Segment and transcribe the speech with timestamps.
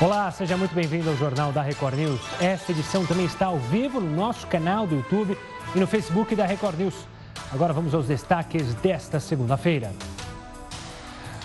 [0.00, 2.20] Olá, seja muito bem-vindo ao Jornal da Record News.
[2.40, 5.36] Esta edição também está ao vivo no nosso canal do YouTube
[5.74, 6.94] e no Facebook da Record News.
[7.52, 9.90] Agora vamos aos destaques desta segunda-feira.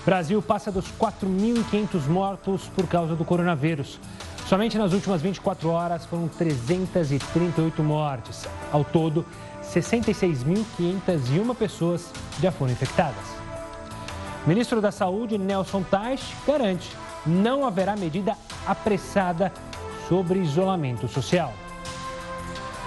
[0.05, 3.99] Brasil passa dos 4.500 mortos por causa do coronavírus.
[4.47, 8.47] Somente nas últimas 24 horas foram 338 mortes.
[8.71, 9.25] Ao todo,
[9.63, 13.33] 66.501 pessoas já foram infectadas.
[14.45, 16.95] O ministro da Saúde, Nelson Tais, garante
[17.25, 18.35] não haverá medida
[18.65, 19.51] apressada
[20.07, 21.53] sobre isolamento social.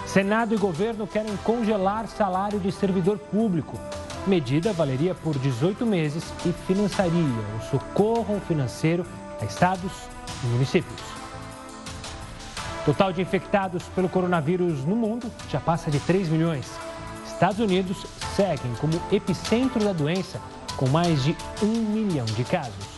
[0.06, 3.78] Senado e governo querem congelar salário de servidor público.
[4.26, 7.20] Medida valeria por 18 meses e financiaria
[7.58, 9.04] o socorro financeiro
[9.40, 9.92] a estados
[10.42, 11.00] e municípios.
[12.84, 16.70] Total de infectados pelo coronavírus no mundo já passa de 3 milhões.
[17.26, 20.40] Estados Unidos seguem como epicentro da doença,
[20.76, 22.95] com mais de um milhão de casos.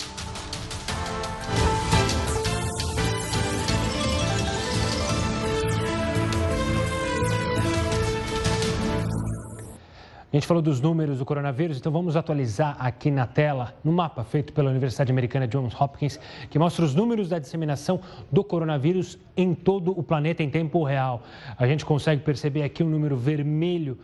[10.31, 14.23] A gente falou dos números do coronavírus, então vamos atualizar aqui na tela, no mapa
[14.23, 16.21] feito pela Universidade Americana Johns Hopkins,
[16.51, 17.99] que mostra os números da disseminação
[18.31, 21.23] do coronavírus em todo o planeta em tempo real.
[21.57, 23.99] A gente consegue perceber aqui um número vermelho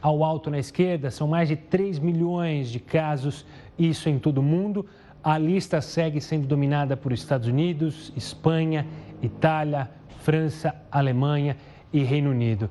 [0.00, 3.44] ao alto na esquerda, são mais de 3 milhões de casos,
[3.78, 4.86] isso em todo o mundo.
[5.22, 8.86] A lista segue sendo dominada por Estados Unidos, Espanha,
[9.20, 9.90] Itália,
[10.20, 11.54] França, Alemanha
[11.92, 12.70] e Reino Unido.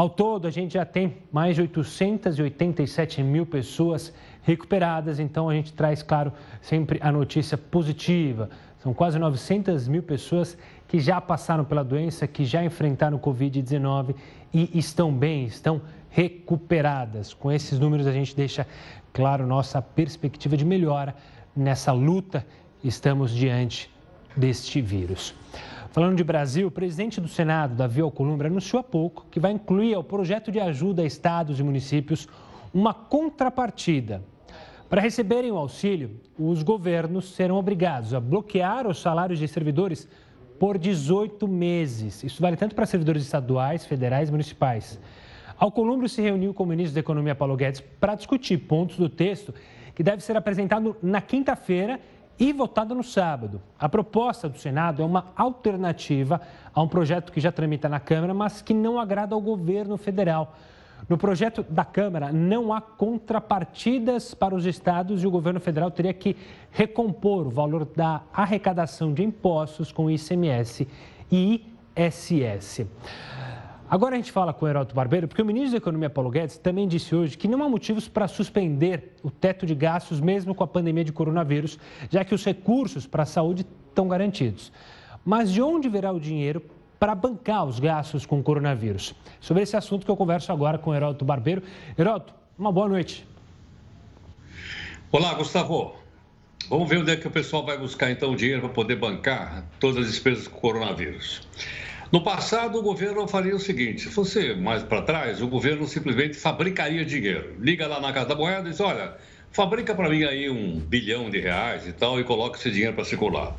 [0.00, 4.10] Ao todo, a gente já tem mais de 887 mil pessoas
[4.42, 8.48] recuperadas, então a gente traz, claro, sempre a notícia positiva.
[8.78, 10.56] São quase 900 mil pessoas
[10.88, 14.14] que já passaram pela doença, que já enfrentaram o Covid-19
[14.54, 17.34] e estão bem, estão recuperadas.
[17.34, 18.66] Com esses números, a gente deixa
[19.12, 21.14] claro nossa perspectiva de melhora
[21.54, 22.46] nessa luta.
[22.82, 23.90] Estamos diante
[24.34, 25.34] deste vírus.
[25.92, 29.92] Falando de Brasil, o presidente do Senado, Davi Alcolumbre, anunciou há pouco que vai incluir
[29.92, 32.28] ao projeto de ajuda a estados e municípios
[32.72, 34.22] uma contrapartida.
[34.88, 40.06] Para receberem o auxílio, os governos serão obrigados a bloquear os salários de servidores
[40.60, 42.22] por 18 meses.
[42.22, 45.00] Isso vale tanto para servidores estaduais, federais e municipais.
[45.58, 49.52] Alcolumbre se reuniu com o ministro da Economia, Paulo Guedes, para discutir pontos do texto
[49.92, 51.98] que deve ser apresentado na quinta-feira
[52.40, 53.60] e votada no sábado.
[53.78, 56.40] A proposta do Senado é uma alternativa
[56.74, 60.56] a um projeto que já tramita na Câmara, mas que não agrada ao governo federal.
[61.06, 66.14] No projeto da Câmara não há contrapartidas para os estados e o governo federal teria
[66.14, 66.34] que
[66.70, 70.88] recompor o valor da arrecadação de impostos com ICMS
[71.30, 72.86] e ISS.
[73.90, 76.56] Agora a gente fala com o Heródoto Barbeiro, porque o ministro da Economia, Paulo Guedes,
[76.58, 80.62] também disse hoje que não há motivos para suspender o teto de gastos, mesmo com
[80.62, 81.76] a pandemia de coronavírus,
[82.08, 84.70] já que os recursos para a saúde estão garantidos.
[85.24, 86.62] Mas de onde virá o dinheiro
[87.00, 89.12] para bancar os gastos com o coronavírus?
[89.40, 91.60] Sobre esse assunto que eu converso agora com o Heródoto Barbeiro.
[91.98, 93.26] Heródoto, uma boa noite.
[95.10, 95.96] Olá, Gustavo.
[96.68, 99.64] Vamos ver onde é que o pessoal vai buscar então o dinheiro para poder bancar
[99.80, 101.42] todas as despesas com o coronavírus.
[102.12, 106.36] No passado, o governo faria o seguinte: se fosse mais para trás, o governo simplesmente
[106.36, 107.54] fabricaria dinheiro.
[107.60, 109.16] Liga lá na Casa da Moeda e diz: olha,
[109.52, 113.04] fabrica para mim aí um bilhão de reais e tal e coloca esse dinheiro para
[113.04, 113.56] circular.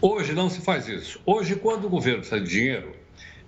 [0.00, 1.20] Hoje não se faz isso.
[1.26, 2.96] Hoje, quando o governo precisa de dinheiro,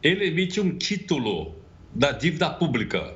[0.03, 1.57] ele emite um título
[1.91, 3.15] da dívida pública.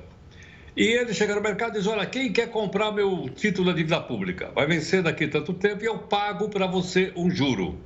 [0.74, 4.00] E ele chega no mercado e diz: Olha, quem quer comprar meu título da dívida
[4.00, 4.52] pública?
[4.54, 7.78] Vai vencer daqui tanto tempo e eu pago para você um juro.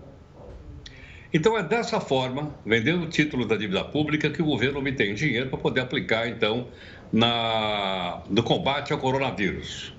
[1.32, 5.48] Então, é dessa forma, vendendo o título da dívida pública, que o governo obtém dinheiro
[5.48, 6.66] para poder aplicar, então,
[7.12, 9.94] na, no combate ao coronavírus.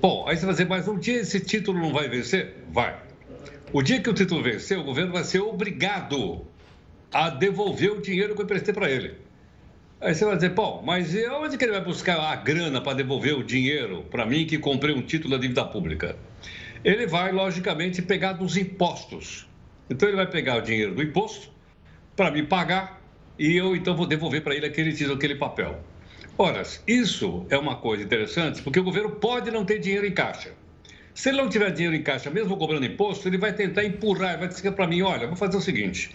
[0.00, 2.56] Bom, aí você vai dizer, mas um dia esse título não vai vencer?
[2.70, 2.94] Vai.
[3.72, 6.46] O dia que o título vencer, o governo vai ser obrigado
[7.10, 9.14] a devolver o dinheiro que eu emprestei para ele.
[10.02, 13.34] Aí você vai dizer, bom, mas onde que ele vai buscar a grana para devolver
[13.34, 16.14] o dinheiro para mim que comprei um título da dívida pública?
[16.84, 19.46] Ele vai, logicamente, pegar dos impostos
[19.88, 21.50] então ele vai pegar o dinheiro do imposto
[22.16, 23.00] para me pagar
[23.38, 25.80] e eu então vou devolver para ele aquele título, aquele papel.
[26.36, 30.52] Ora, isso é uma coisa interessante porque o governo pode não ter dinheiro em caixa.
[31.14, 34.48] Se ele não tiver dinheiro em caixa, mesmo cobrando imposto, ele vai tentar empurrar, vai
[34.48, 36.10] dizer para mim, olha, vou fazer o seguinte,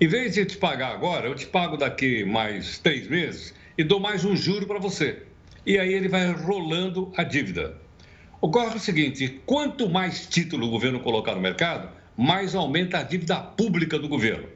[0.00, 3.84] em vez de eu te pagar agora, eu te pago daqui mais três meses e
[3.84, 5.24] dou mais um juro para você.
[5.66, 7.76] E aí ele vai rolando a dívida.
[8.40, 11.90] Ocorre o seguinte, quanto mais título o governo colocar no mercado,
[12.20, 14.46] mais aumenta a dívida pública do governo.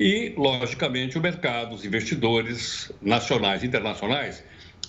[0.00, 4.42] E, logicamente, o mercado, os investidores nacionais e internacionais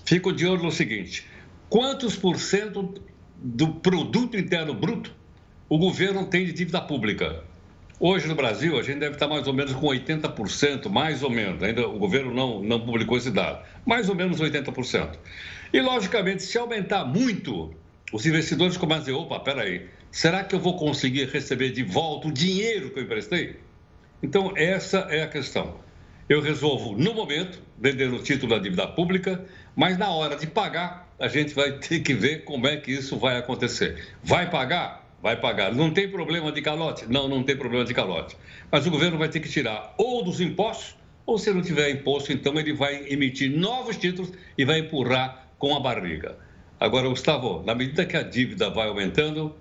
[0.05, 1.27] ficam de olho no seguinte:
[1.67, 2.93] quantos por cento
[3.37, 5.13] do produto interno bruto
[5.67, 7.43] o governo tem de dívida pública?
[7.99, 11.61] Hoje no Brasil, a gente deve estar mais ou menos com 80%, mais ou menos.
[11.61, 13.61] Ainda o governo não, não publicou esse dado.
[13.85, 15.17] Mais ou menos 80%.
[15.73, 17.73] E, logicamente, se aumentar muito,
[18.13, 22.29] os investidores começam a dizer: opa, peraí, será que eu vou conseguir receber de volta
[22.29, 23.57] o dinheiro que eu emprestei?
[24.21, 25.75] Então, essa é a questão.
[26.29, 29.43] Eu resolvo no momento, vendendo o título da dívida pública,
[29.75, 33.17] mas na hora de pagar, a gente vai ter que ver como é que isso
[33.17, 34.15] vai acontecer.
[34.23, 35.03] Vai pagar?
[35.23, 35.73] vai pagar.
[35.73, 37.05] Não tem problema de calote?
[37.07, 38.35] Não, não tem problema de calote.
[38.69, 42.33] Mas o governo vai ter que tirar ou dos impostos, ou se não tiver imposto,
[42.33, 46.37] então ele vai emitir novos títulos e vai empurrar com a barriga.
[46.77, 49.55] Agora, Gustavo, na medida que a dívida vai aumentando,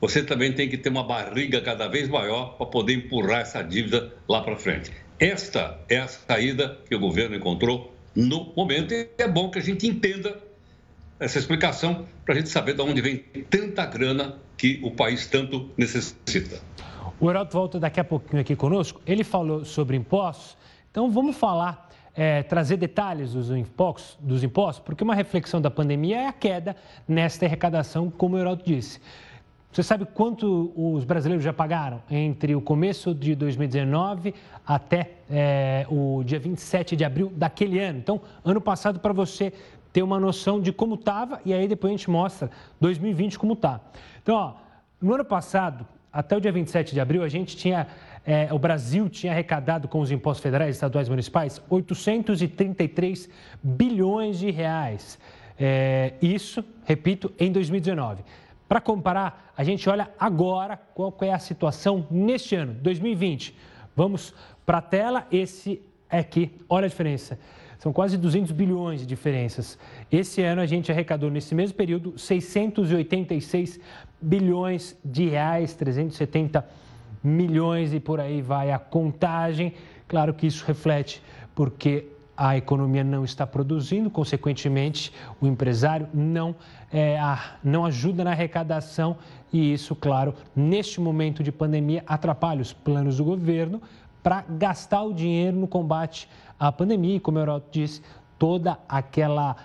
[0.00, 4.12] você também tem que ter uma barriga cada vez maior para poder empurrar essa dívida
[4.28, 4.92] lá para frente.
[5.18, 9.62] Esta é a saída que o governo encontrou no momento e é bom que a
[9.62, 10.36] gente entenda
[11.18, 15.70] essa explicação para a gente saber de onde vem tanta grana que o país tanto
[15.76, 16.60] necessita.
[17.18, 19.00] O Heraldo volta daqui a pouquinho aqui conosco.
[19.06, 20.56] Ele falou sobre impostos,
[20.90, 26.18] então vamos falar, é, trazer detalhes dos impostos, dos impostos, porque uma reflexão da pandemia
[26.18, 26.76] é a queda
[27.08, 29.00] nesta arrecadação, como o Heraldo disse.
[29.76, 34.34] Você sabe quanto os brasileiros já pagaram entre o começo de 2019
[34.66, 37.98] até é, o dia 27 de abril daquele ano?
[37.98, 39.52] Então, ano passado, para você
[39.92, 42.50] ter uma noção de como estava e aí depois a gente mostra
[42.80, 43.78] 2020 como está.
[44.22, 44.54] Então, ó,
[44.98, 47.86] no ano passado, até o dia 27 de abril, a gente tinha,
[48.24, 53.28] é, o Brasil tinha arrecadado com os impostos federais, estaduais e municipais 833
[53.62, 55.18] bilhões de reais.
[55.60, 58.24] É, isso, repito, em 2019.
[58.68, 63.56] Para comparar, a gente olha agora qual é a situação neste ano, 2020.
[63.94, 64.34] Vamos
[64.64, 65.80] para a tela, esse
[66.10, 67.38] aqui, olha a diferença.
[67.78, 69.78] São quase 200 bilhões de diferenças.
[70.10, 73.78] Esse ano a gente arrecadou, nesse mesmo período, 686
[74.20, 76.66] bilhões de reais, 370
[77.22, 79.74] milhões e por aí vai a contagem.
[80.08, 81.22] Claro que isso reflete
[81.54, 82.06] porque
[82.36, 86.54] a economia não está produzindo, consequentemente, o empresário não,
[86.92, 87.18] é,
[87.64, 89.16] não ajuda na arrecadação
[89.52, 93.80] e isso, claro, neste momento de pandemia, atrapalha os planos do governo
[94.22, 96.28] para gastar o dinheiro no combate
[96.58, 97.16] à pandemia.
[97.16, 98.02] E, como a Europa disse,
[98.38, 99.56] toda aquela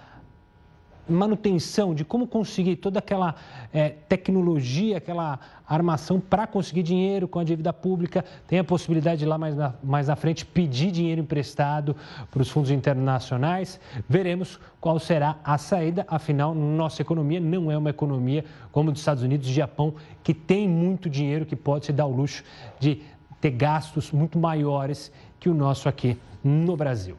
[1.09, 3.35] manutenção de como conseguir toda aquela
[3.73, 8.25] é, tecnologia, aquela armação para conseguir dinheiro com a dívida pública.
[8.47, 11.95] Tem a possibilidade de lá mais na, mais na frente pedir dinheiro emprestado
[12.29, 13.79] para os fundos internacionais.
[14.07, 16.05] Veremos qual será a saída.
[16.07, 19.93] Afinal, nossa economia não é uma economia como dos Estados Unidos e Japão,
[20.23, 22.43] que tem muito dinheiro, que pode se dar o luxo
[22.79, 23.01] de
[23.39, 27.15] ter gastos muito maiores que o nosso aqui no Brasil.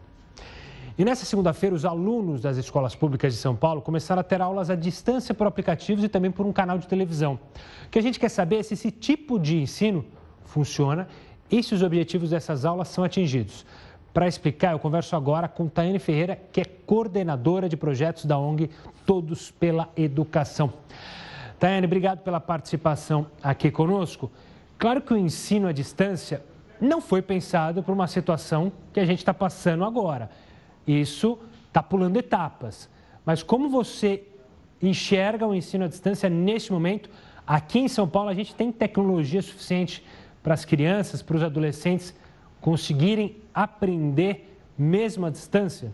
[1.02, 4.70] E nessa segunda-feira, os alunos das escolas públicas de São Paulo começaram a ter aulas
[4.70, 7.40] à distância por aplicativos e também por um canal de televisão.
[7.86, 10.04] O que a gente quer saber é se esse tipo de ensino
[10.44, 11.08] funciona
[11.50, 13.66] e se os objetivos dessas aulas são atingidos.
[14.14, 18.70] Para explicar, eu converso agora com Taiane Ferreira, que é coordenadora de projetos da ONG
[19.04, 20.72] Todos pela Educação.
[21.58, 24.30] Taiane, obrigado pela participação aqui conosco.
[24.78, 26.44] Claro que o ensino à distância
[26.80, 30.30] não foi pensado para uma situação que a gente está passando agora.
[30.86, 31.38] Isso
[31.68, 32.88] está pulando etapas.
[33.24, 34.24] Mas como você
[34.80, 37.08] enxerga o ensino à distância neste momento?
[37.46, 40.04] Aqui em São Paulo, a gente tem tecnologia suficiente
[40.42, 42.14] para as crianças, para os adolescentes
[42.60, 45.92] conseguirem aprender mesmo à distância?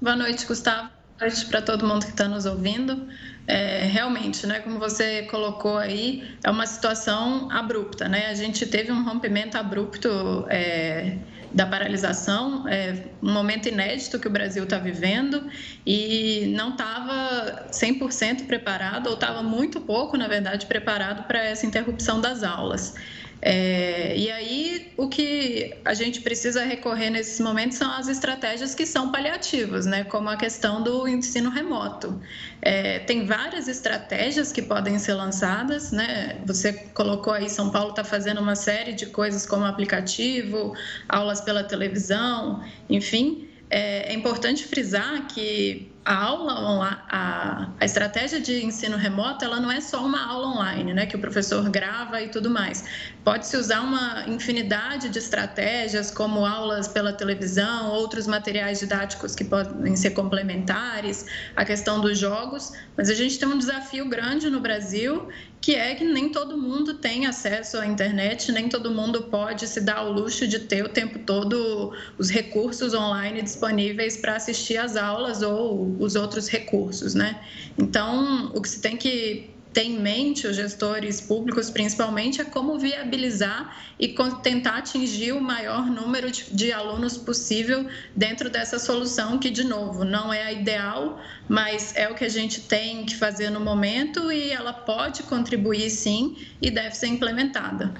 [0.00, 0.88] Boa noite, Gustavo.
[1.18, 3.06] Boa noite para todo mundo que está nos ouvindo
[3.46, 8.28] é, realmente, né, como você colocou aí, é uma situação abrupta, né?
[8.28, 11.18] A gente teve um rompimento abrupto é,
[11.52, 15.50] da paralisação, é, um momento inédito que o Brasil está vivendo
[15.84, 22.20] e não estava 100% preparado, ou estava muito pouco, na verdade, preparado para essa interrupção
[22.20, 22.94] das aulas.
[23.42, 28.84] É, e aí, o que a gente precisa recorrer nesses momentos são as estratégias que
[28.84, 30.04] são paliativas, né?
[30.04, 32.20] como a questão do ensino remoto.
[32.60, 36.38] É, tem várias estratégias que podem ser lançadas, né?
[36.44, 40.74] Você colocou aí, São Paulo está fazendo uma série de coisas como aplicativo,
[41.08, 43.48] aulas pela televisão, enfim.
[43.70, 49.70] É, é importante frisar que a aula a, a estratégia de ensino remoto ela não
[49.70, 52.84] é só uma aula online né que o professor grava e tudo mais.
[53.22, 59.44] Pode se usar uma infinidade de estratégias como aulas pela televisão outros materiais didáticos que
[59.44, 64.60] podem ser complementares a questão dos jogos mas a gente tem um desafio grande no
[64.60, 65.28] Brasil
[65.60, 69.80] que é que nem todo mundo tem acesso à internet, nem todo mundo pode se
[69.80, 74.96] dar ao luxo de ter o tempo todo os recursos online disponíveis para assistir às
[74.96, 77.40] aulas ou os outros recursos, né?
[77.76, 82.78] Então, o que se tem que ter em mente, os gestores públicos principalmente, é como
[82.78, 89.50] viabilizar e tentar atingir o maior número de, de, alunos possível dentro dessa solução, que,
[89.50, 93.50] de novo, não é a ideal, mas é o que a gente tem que fazer
[93.50, 97.94] no momento e ela pode contribuir sim e deve ser implementada.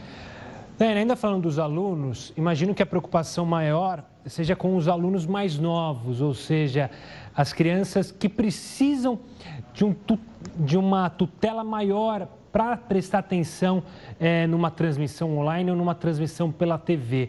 [0.81, 6.23] Ainda falando dos alunos, imagino que a preocupação maior seja com os alunos mais novos,
[6.23, 6.91] ou seja,
[7.37, 9.19] as crianças que precisam
[9.75, 9.95] de, um,
[10.57, 13.83] de uma tutela maior para prestar atenção
[14.19, 17.29] é, numa transmissão online ou numa transmissão pela TV.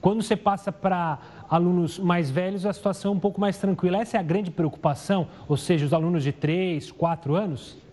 [0.00, 1.18] Quando você passa para
[1.50, 3.98] alunos mais velhos, a situação é um pouco mais tranquila.
[3.98, 7.84] Essa é a grande preocupação, ou seja, os alunos de 3, 4 anos?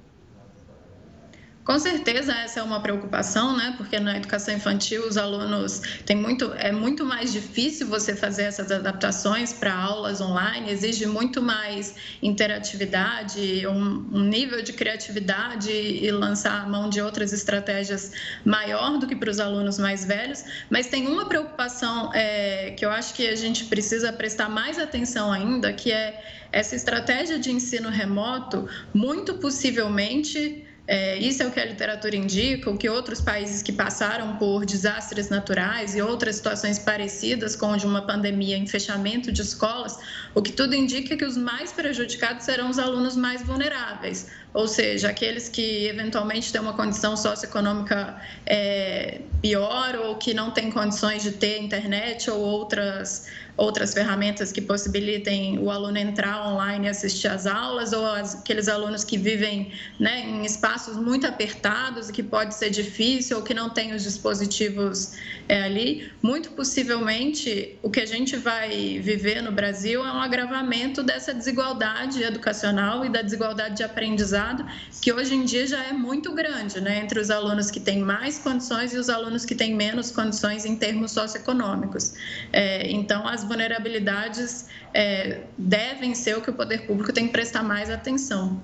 [1.64, 3.74] Com certeza essa é uma preocupação, né?
[3.78, 8.70] Porque na educação infantil os alunos tem muito é muito mais difícil você fazer essas
[8.70, 16.64] adaptações para aulas online, exige muito mais interatividade, um, um, nível de criatividade e lançar
[16.64, 18.12] a mão de outras estratégias
[18.44, 20.44] maior do que para os alunos mais velhos.
[20.70, 25.32] Mas tem uma preocupação é, que eu acho que a gente precisa prestar mais atenção
[25.32, 31.60] ainda, que é essa estratégia de ensino remoto, muito possivelmente é, isso é o que
[31.62, 36.78] a literatura indica, o que outros países que passaram por desastres naturais e outras situações
[36.78, 39.98] parecidas, como de uma pandemia em fechamento de escolas,
[40.36, 44.68] o que tudo indica é que os mais prejudicados serão os alunos mais vulneráveis, ou
[44.68, 51.24] seja, aqueles que eventualmente têm uma condição socioeconômica é, pior ou que não têm condições
[51.24, 53.26] de ter internet ou outras
[53.56, 59.04] outras ferramentas que possibilitem o aluno entrar online e assistir às aulas, ou aqueles alunos
[59.04, 63.94] que vivem né, em espaços muito apertados que pode ser difícil, ou que não têm
[63.94, 65.14] os dispositivos
[65.48, 66.12] é, ali.
[66.22, 72.24] Muito possivelmente, o que a gente vai viver no Brasil é um agravamento dessa desigualdade
[72.24, 74.66] educacional e da desigualdade de aprendizado,
[75.02, 78.40] que hoje em dia já é muito grande né, entre os alunos que têm mais
[78.40, 82.14] condições e os alunos que têm menos condições em termos socioeconômicos.
[82.52, 87.62] É, então, as vulnerabilidades é, devem ser o que o poder público tem que prestar
[87.62, 88.62] mais atenção.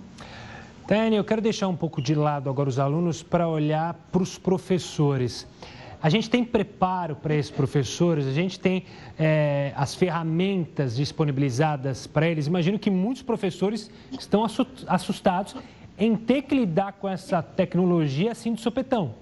[0.88, 4.38] Tânia, eu quero deixar um pouco de lado agora os alunos para olhar para os
[4.38, 5.46] professores.
[6.02, 8.86] A gente tem preparo para esses professores, a gente tem
[9.20, 12.48] é, as ferramentas disponibilizadas para eles.
[12.48, 14.46] Imagino que muitos professores estão
[14.88, 15.56] assustados
[15.98, 19.14] em ter que lidar com essa tecnologia assim de sopetão.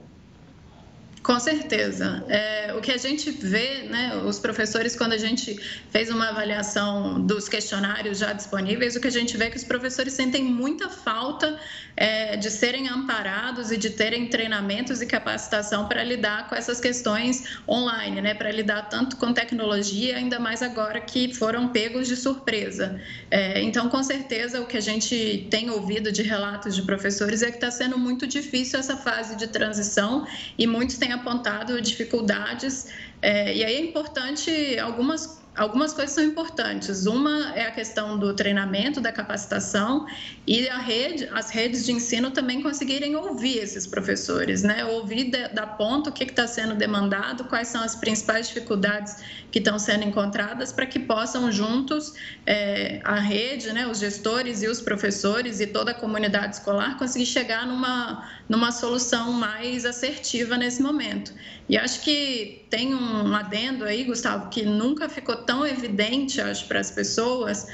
[1.27, 2.23] Com certeza.
[2.29, 5.59] É, o que a gente vê, né, os professores, quando a gente
[5.91, 9.65] fez uma avaliação dos questionários já disponíveis, o que a gente vê é que os
[9.65, 11.59] professores sentem muita falta
[11.97, 17.57] é, de serem amparados e de terem treinamentos e capacitação para lidar com essas questões
[17.67, 23.01] online, né, para lidar tanto com tecnologia, ainda mais agora que foram pegos de surpresa.
[23.29, 27.47] É, então, com certeza, o que a gente tem ouvido de relatos de professores é
[27.47, 30.25] que está sendo muito difícil essa fase de transição
[30.57, 32.91] e muitos têm apontado dificuldades.
[33.21, 37.05] É, e aí é importante algumas algumas coisas são importantes.
[37.05, 40.05] Uma é a questão do treinamento, da capacitação
[40.45, 44.85] e a rede, as redes de ensino também conseguirem ouvir esses professores, né?
[44.85, 49.17] Ouvir da ponta o que está sendo demandado, quais são as principais dificuldades
[49.51, 52.13] que estão sendo encontradas para que possam juntos
[52.45, 57.25] é, a rede, né, os gestores e os professores e toda a comunidade escolar conseguir
[57.25, 61.33] chegar numa numa solução mais assertiva nesse momento.
[61.67, 66.79] E acho que tem um adendo aí, Gustavo, que nunca ficou tão evidente, acho, para
[66.79, 67.67] as pessoas,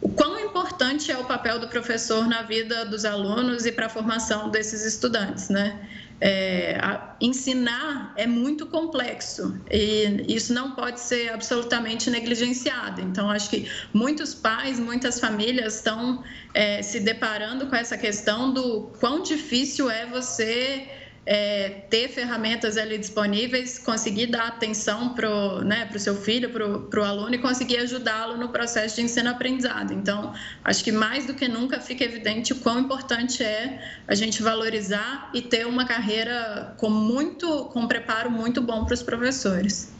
[0.00, 3.88] o quão importante é o papel do professor na vida dos alunos e para a
[3.88, 5.88] formação desses estudantes, né?
[6.20, 6.78] É,
[7.20, 13.00] ensinar é muito complexo e isso não pode ser absolutamente negligenciado.
[13.00, 16.22] Então, acho que muitos pais, muitas famílias estão
[16.54, 20.86] é, se deparando com essa questão do quão difícil é você
[21.26, 27.04] é, ter ferramentas ali disponíveis, conseguir dar atenção para o né, seu filho, para o
[27.04, 29.92] aluno e conseguir ajudá-lo no processo de ensino-aprendizado.
[29.92, 34.42] Então, acho que mais do que nunca fica evidente o quão importante é a gente
[34.42, 39.92] valorizar e ter uma carreira com muito, com um preparo muito bom para os professores.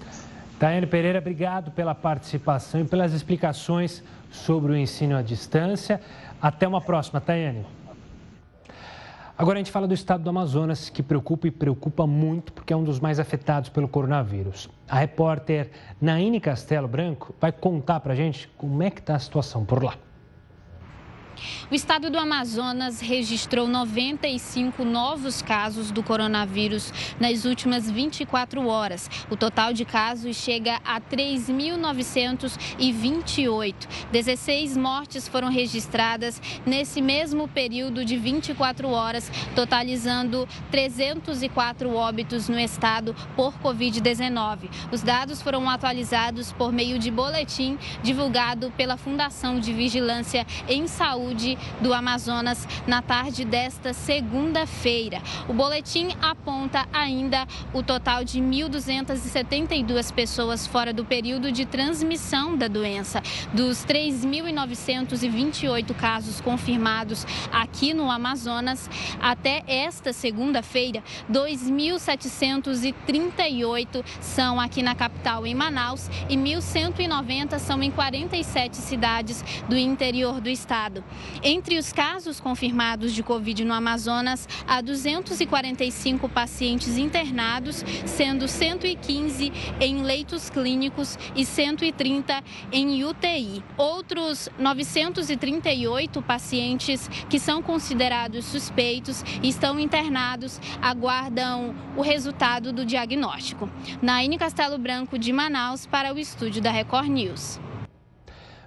[0.59, 6.01] Tayane Pereira, obrigado pela participação e pelas explicações sobre o ensino à distância.
[6.41, 7.65] Até uma próxima, Tayane.
[9.37, 12.77] Agora a gente fala do estado do Amazonas, que preocupa e preocupa muito porque é
[12.77, 14.71] um dos mais afetados pelo coronavírus.
[14.89, 19.19] A repórter Naine Castelo Branco vai contar para a gente como é que está a
[19.19, 19.95] situação por lá.
[21.71, 29.11] O estado do Amazonas registrou 95 novos casos do coronavírus nas últimas 24 horas.
[29.31, 33.75] O total de casos chega a 3.928.
[34.13, 43.15] 16 mortes foram registradas nesse mesmo período de 24 horas, totalizando 304 óbitos no estado
[43.35, 44.71] por Covid-19.
[44.93, 51.24] Os dados foram atualizados por meio de boletim divulgado pela Fundação de Vigilância em Saúde
[51.25, 55.23] Saúde do Amazonas na tarde desta segunda-feira.
[55.49, 62.69] O boletim aponta ainda o total de 1.272 pessoas fora do período de transmissão da
[62.69, 63.23] doença.
[63.55, 71.03] Dos 3.928 casos confirmados aqui no Amazonas, até esta segunda-feira,
[71.33, 80.39] 2.738 são aqui na capital, em Manaus, e 1.190 são em 47 cidades do interior
[80.39, 81.03] do estado.
[81.43, 90.03] Entre os casos confirmados de Covid no Amazonas, há 245 pacientes internados, sendo 115 em
[90.03, 92.43] leitos clínicos e 130
[92.73, 93.63] em UTI.
[93.77, 103.69] Outros 938 pacientes que são considerados suspeitos e estão internados aguardam o resultado do diagnóstico.
[104.01, 107.61] Naine Castelo Branco, de Manaus, para o estúdio da Record News.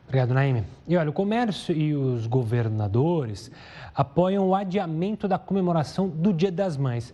[0.07, 0.63] Obrigado, Naime.
[0.87, 3.51] E olha, o comércio e os governadores
[3.93, 7.13] apoiam o adiamento da comemoração do Dia das Mães.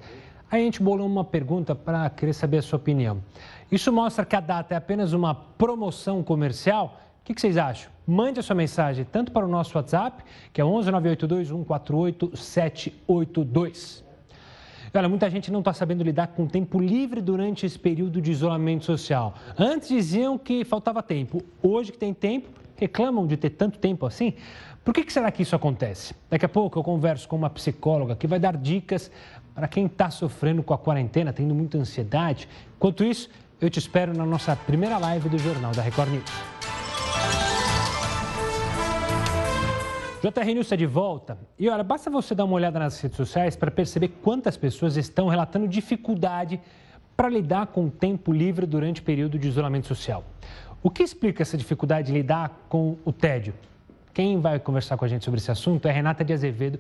[0.51, 3.23] Aí a gente bolou uma pergunta para querer saber a sua opinião.
[3.71, 7.00] Isso mostra que a data é apenas uma promoção comercial?
[7.19, 7.91] O que, que vocês acham?
[8.05, 14.03] Mande a sua mensagem tanto para o nosso WhatsApp, que é 11 982 148 782.
[14.93, 18.85] Olha, muita gente não está sabendo lidar com tempo livre durante esse período de isolamento
[18.85, 19.33] social.
[19.57, 21.41] Antes diziam que faltava tempo.
[21.63, 22.50] Hoje que tem tempo,
[22.83, 24.33] reclamam de ter tanto tempo assim?
[24.83, 26.13] Por que, que será que isso acontece?
[26.29, 29.09] Daqui a pouco eu converso com uma psicóloga que vai dar dicas
[29.55, 32.49] para quem está sofrendo com a quarentena, tendo muita ansiedade.
[32.75, 33.29] Enquanto isso,
[33.61, 36.31] eu te espero na nossa primeira live do Jornal da Record News.
[40.21, 41.37] JR News está de volta.
[41.57, 45.29] E olha, basta você dar uma olhada nas redes sociais para perceber quantas pessoas estão
[45.29, 46.59] relatando dificuldade
[47.15, 50.25] para lidar com o tempo livre durante o período de isolamento social.
[50.83, 53.53] O que explica essa dificuldade de lidar com o tédio?
[54.13, 56.77] Quem vai conversar com a gente sobre esse assunto é Renata de Azevedo,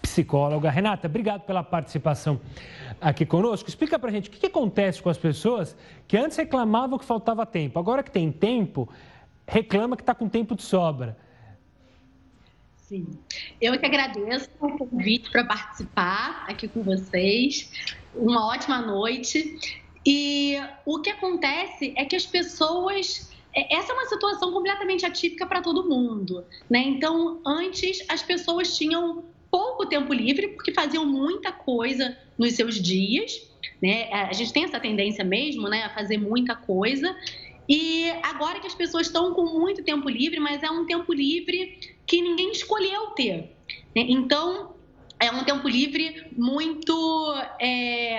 [0.00, 0.70] psicóloga.
[0.70, 2.40] Renata, obrigado pela participação
[2.98, 3.68] aqui conosco.
[3.68, 5.76] Explica pra gente o que, acontece com as pessoas
[6.08, 8.88] que antes reclamavam que faltava tempo, agora que tem tempo,
[9.46, 11.14] reclama que está com tempo de sobra.
[12.76, 13.06] Sim,
[13.60, 17.70] eu que agradeço o convite para participar aqui com vocês.
[18.14, 19.82] Uma ótima noite.
[20.06, 25.46] E o que acontece é que as pessoas é, essa é uma situação completamente atípica
[25.46, 26.80] para todo mundo, né?
[26.80, 33.48] Então, antes as pessoas tinham pouco tempo livre porque faziam muita coisa nos seus dias,
[33.80, 34.12] né?
[34.12, 37.16] A gente tem essa tendência mesmo, né, a fazer muita coisa.
[37.68, 41.78] E agora que as pessoas estão com muito tempo livre, mas é um tempo livre
[42.06, 43.52] que ninguém escolheu ter.
[43.94, 44.06] Né?
[44.08, 44.73] Então,
[45.20, 48.18] é um tempo livre muito é,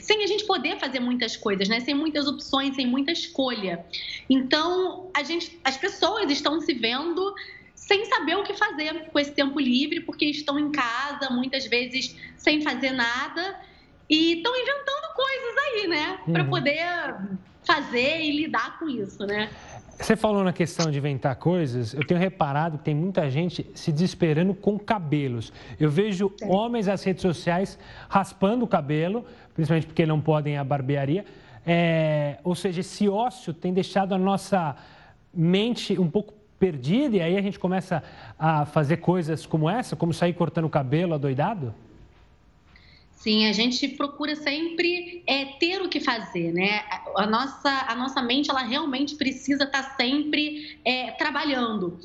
[0.00, 1.80] sem a gente poder fazer muitas coisas, né?
[1.80, 3.84] Sem muitas opções, sem muita escolha.
[4.28, 7.34] Então a gente, as pessoas estão se vendo
[7.74, 12.16] sem saber o que fazer com esse tempo livre, porque estão em casa, muitas vezes
[12.36, 13.60] sem fazer nada
[14.08, 16.18] e estão inventando coisas aí, né?
[16.32, 16.50] Para uhum.
[16.50, 17.16] poder
[17.64, 19.50] fazer e lidar com isso, né?
[20.00, 23.92] Você falou na questão de inventar coisas, eu tenho reparado que tem muita gente se
[23.92, 25.52] desesperando com cabelos.
[25.78, 26.46] Eu vejo Sim.
[26.48, 31.24] homens nas redes sociais raspando o cabelo, principalmente porque não podem ir à barbearia.
[31.66, 34.74] É, ou seja, esse ócio tem deixado a nossa
[35.34, 38.02] mente um pouco perdida e aí a gente começa
[38.38, 41.74] a fazer coisas como essa, como sair cortando o cabelo adoidado?
[43.20, 46.82] Sim, a gente procura sempre é, ter o que fazer, né?
[47.14, 52.00] A nossa, a nossa mente, ela realmente precisa estar tá sempre é, trabalhando.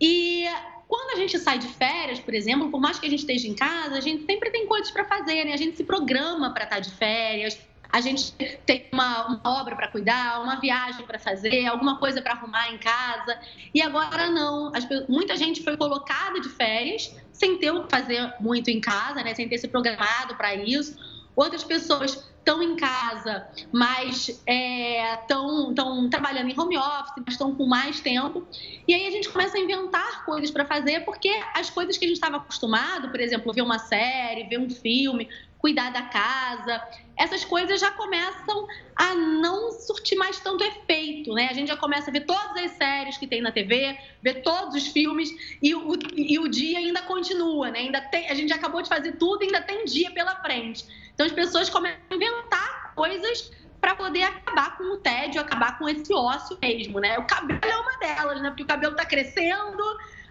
[0.00, 0.46] E
[0.88, 3.54] quando a gente sai de férias, por exemplo, por mais que a gente esteja em
[3.54, 5.52] casa, a gente sempre tem coisas para fazer, né?
[5.52, 7.58] A gente se programa para estar tá de férias,
[7.92, 8.32] a gente
[8.64, 12.78] tem uma, uma obra para cuidar, uma viagem para fazer, alguma coisa para arrumar em
[12.78, 13.38] casa.
[13.74, 14.74] E agora não.
[14.74, 19.22] As, muita gente foi colocada de férias sem ter o que fazer muito em casa,
[19.22, 19.34] né?
[19.34, 20.96] sem ter se programado para isso.
[21.34, 27.66] Outras pessoas estão em casa, mas estão é, trabalhando em home office, mas estão com
[27.66, 28.46] mais tempo.
[28.88, 32.08] E aí a gente começa a inventar coisas para fazer, porque as coisas que a
[32.08, 36.82] gente estava acostumado, por exemplo, ver uma série, ver um filme, cuidar da casa.
[37.18, 41.48] Essas coisas já começam a não surtir mais tanto efeito, né?
[41.50, 44.74] A gente já começa a ver todas as séries que tem na TV, ver todos
[44.74, 45.30] os filmes
[45.62, 47.80] e o, e o dia ainda continua, né?
[47.80, 50.86] Ainda tem, a gente acabou de fazer tudo, ainda tem dia pela frente.
[51.14, 55.88] Então as pessoas começam a inventar coisas para poder acabar com o tédio, acabar com
[55.88, 57.18] esse ócio mesmo, né?
[57.18, 58.48] O cabelo é uma delas, né?
[58.50, 59.82] Porque o cabelo está crescendo,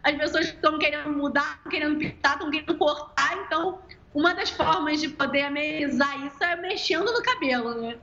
[0.04, 3.80] as pessoas estão querendo mudar, querendo pintar, estão querendo cortar, então
[4.16, 7.98] uma das formas de poder amenizar isso é mexendo no cabelo, né?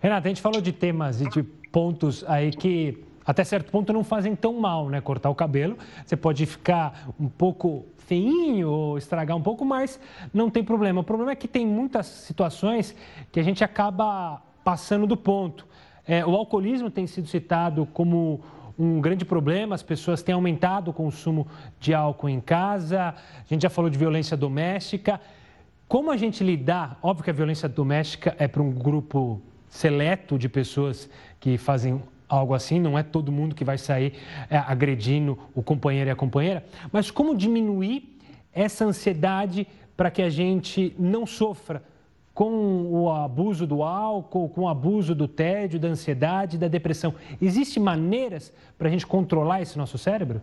[0.00, 4.04] Renata, a gente falou de temas e de pontos aí que até certo ponto não
[4.04, 5.00] fazem tão mal, né?
[5.00, 10.00] Cortar o cabelo, você pode ficar um pouco feinho ou estragar um pouco, mas
[10.32, 11.00] não tem problema.
[11.00, 12.94] O problema é que tem muitas situações
[13.32, 15.66] que a gente acaba passando do ponto.
[16.06, 18.40] É, o alcoolismo tem sido citado como
[18.78, 21.48] um grande problema, as pessoas têm aumentado o consumo
[21.80, 25.20] de álcool em casa, a gente já falou de violência doméstica.
[25.88, 26.98] Como a gente lidar?
[27.02, 31.08] Óbvio que a violência doméstica é para um grupo seleto de pessoas
[31.40, 34.12] que fazem algo assim, não é todo mundo que vai sair
[34.50, 38.18] é, agredindo o companheiro e a companheira, mas como diminuir
[38.52, 41.82] essa ansiedade para que a gente não sofra
[42.34, 47.14] com o abuso do álcool, com o abuso do tédio, da ansiedade, da depressão.
[47.40, 50.42] Existem maneiras para a gente controlar esse nosso cérebro?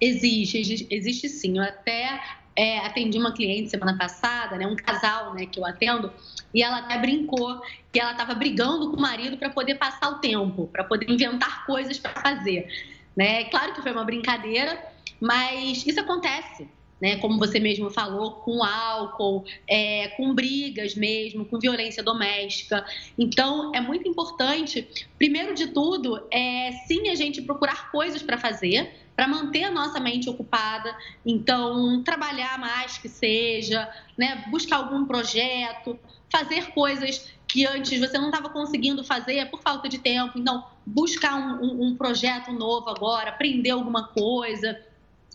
[0.00, 1.58] Existe, existe sim.
[1.58, 2.18] Eu até
[2.56, 6.10] é, atendi uma cliente semana passada, né, um casal né, que eu atendo,
[6.54, 7.60] e ela até brincou
[7.92, 11.66] que ela estava brigando com o marido para poder passar o tempo, para poder inventar
[11.66, 12.66] coisas para fazer.
[13.14, 13.44] Né?
[13.44, 14.82] Claro que foi uma brincadeira,
[15.20, 16.66] mas isso acontece.
[16.98, 22.86] Né, como você mesmo falou, com álcool, é, com brigas mesmo, com violência doméstica.
[23.18, 24.88] Então, é muito importante,
[25.18, 29.98] primeiro de tudo, é sim a gente procurar coisas para fazer, para manter a nossa
[29.98, 30.94] mente ocupada.
[31.24, 34.44] Então, trabalhar mais que seja, né?
[34.50, 35.98] buscar algum projeto,
[36.30, 40.38] fazer coisas que antes você não estava conseguindo fazer por falta de tempo.
[40.38, 44.78] Então, buscar um, um, um, projeto novo agora, aprender alguma coisa.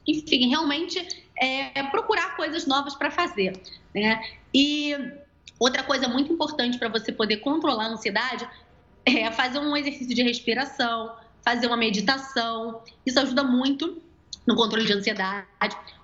[0.08, 3.60] Enfim, realmente é, procurar coisas novas para fazer.
[3.96, 4.22] Né?
[4.54, 4.96] E
[5.60, 8.48] outra coisa muito importante para você poder controlar a ansiedade
[9.06, 12.82] é fazer um exercício de respiração, fazer uma meditação.
[13.06, 14.02] Isso ajuda muito
[14.46, 15.48] no controle de ansiedade.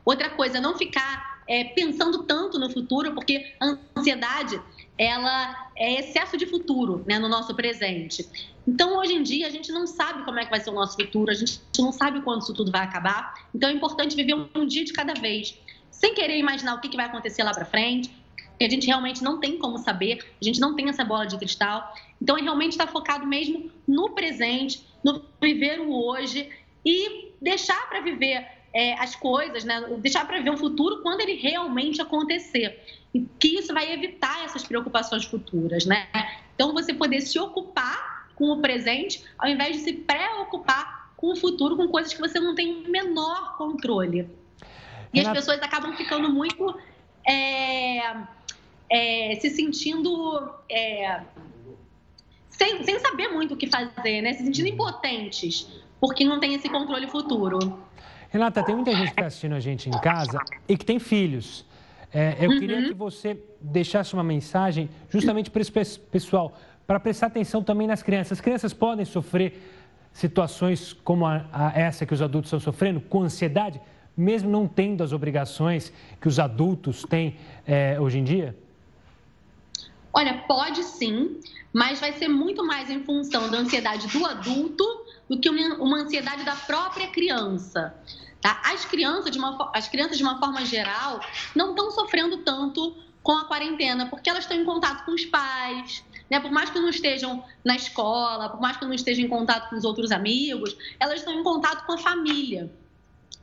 [0.05, 4.61] Outra coisa, não ficar é, pensando tanto no futuro, porque a ansiedade
[4.97, 8.27] ela é excesso de futuro né, no nosso presente.
[8.67, 10.95] Então, hoje em dia, a gente não sabe como é que vai ser o nosso
[10.95, 13.47] futuro, a gente não sabe quando isso tudo vai acabar.
[13.53, 15.57] Então, é importante viver um dia de cada vez,
[15.91, 18.11] sem querer imaginar o que vai acontecer lá para frente,
[18.57, 21.37] que a gente realmente não tem como saber, a gente não tem essa bola de
[21.37, 21.93] cristal.
[22.19, 26.49] Então, é realmente estar focado mesmo no presente, no viver o hoje
[26.85, 29.81] e deixar para viver é, as coisas, né?
[29.99, 32.79] deixar para ver o futuro quando ele realmente acontecer.
[33.13, 36.07] E que isso vai evitar essas preocupações futuras, né?
[36.53, 41.35] Então, você poder se ocupar com o presente ao invés de se preocupar com o
[41.35, 44.29] futuro, com coisas que você não tem o menor controle.
[45.13, 46.77] E as pessoas acabam ficando muito
[47.27, 47.99] é,
[48.89, 51.21] é, se sentindo é,
[52.57, 54.33] sem, sem saber muito o que fazer, né?
[54.33, 55.67] Se sentindo impotentes,
[55.99, 57.79] porque não tem esse controle futuro.
[58.29, 61.65] Renata, tem muita gente que está assistindo a gente em casa e que tem filhos.
[62.13, 62.59] É, eu uhum.
[62.59, 68.01] queria que você deixasse uma mensagem justamente para esse pessoal, para prestar atenção também nas
[68.01, 68.33] crianças.
[68.33, 69.61] As crianças podem sofrer
[70.11, 73.79] situações como a, a essa que os adultos estão sofrendo, com ansiedade,
[74.15, 77.35] mesmo não tendo as obrigações que os adultos têm
[77.67, 78.55] é, hoje em dia?
[80.17, 81.39] Olha, pode sim,
[81.71, 84.83] mas vai ser muito mais em função da ansiedade do adulto
[85.29, 87.95] do que uma ansiedade da própria criança.
[88.41, 88.59] Tá?
[88.65, 91.19] As, crianças, de uma, as crianças, de uma forma geral,
[91.55, 96.03] não estão sofrendo tanto com a quarentena, porque elas estão em contato com os pais,
[96.31, 96.39] né?
[96.39, 99.75] Por mais que não estejam na escola, por mais que não estejam em contato com
[99.75, 102.73] os outros amigos, elas estão em contato com a família.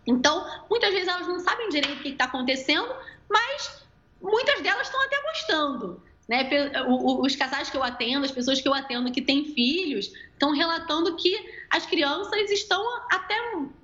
[0.05, 2.93] Então, muitas vezes elas não sabem direito o que está acontecendo,
[3.31, 3.85] mas
[4.21, 6.03] muitas delas estão até gostando.
[6.29, 6.49] Né?
[6.89, 11.17] Os casais que eu atendo, as pessoas que eu atendo que têm filhos, estão relatando
[11.17, 11.35] que
[11.71, 13.35] as crianças estão até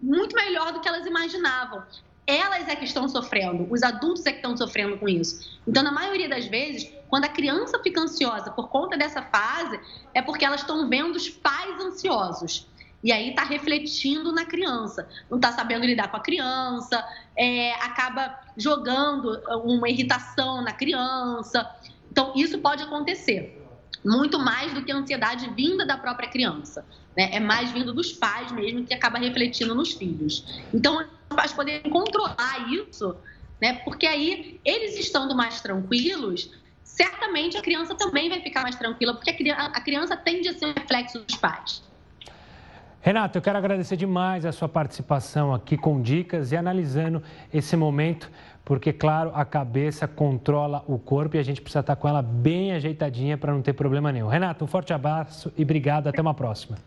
[0.00, 1.82] muito melhor do que elas imaginavam.
[2.26, 5.58] Elas é que estão sofrendo, os adultos é que estão sofrendo com isso.
[5.66, 9.80] Então, na maioria das vezes, quando a criança fica ansiosa por conta dessa fase,
[10.14, 12.68] é porque elas estão vendo os pais ansiosos.
[13.02, 15.08] E aí está refletindo na criança.
[15.28, 17.04] Não está sabendo lidar com a criança,
[17.36, 21.68] é, acaba jogando uma irritação na criança.
[22.10, 23.56] Então, isso pode acontecer.
[24.04, 26.84] Muito mais do que a ansiedade vinda da própria criança.
[27.16, 27.30] Né?
[27.32, 30.60] É mais vindo dos pais mesmo que acaba refletindo nos filhos.
[30.72, 33.16] Então, os pais poderem controlar isso
[33.60, 33.74] né?
[33.84, 36.50] Porque aí eles estando mais tranquilos,
[36.82, 41.20] certamente a criança também vai ficar mais tranquila, porque a criança, tende a ser reflexo
[41.20, 41.82] dos pais.
[43.02, 48.30] Renato, eu quero agradecer demais a sua participação aqui com dicas e analisando esse momento,
[48.64, 52.72] porque, claro, a cabeça controla o corpo e a gente precisa estar com ela bem
[52.72, 54.28] ajeitadinha para não ter problema nenhum.
[54.28, 56.06] Renato, um forte abraço e obrigado.
[56.06, 56.78] Até uma próxima.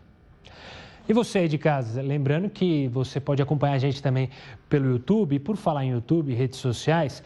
[1.06, 4.30] E você aí de casa, lembrando que você pode acompanhar a gente também
[4.70, 5.38] pelo YouTube.
[5.38, 7.22] Por falar em YouTube redes sociais,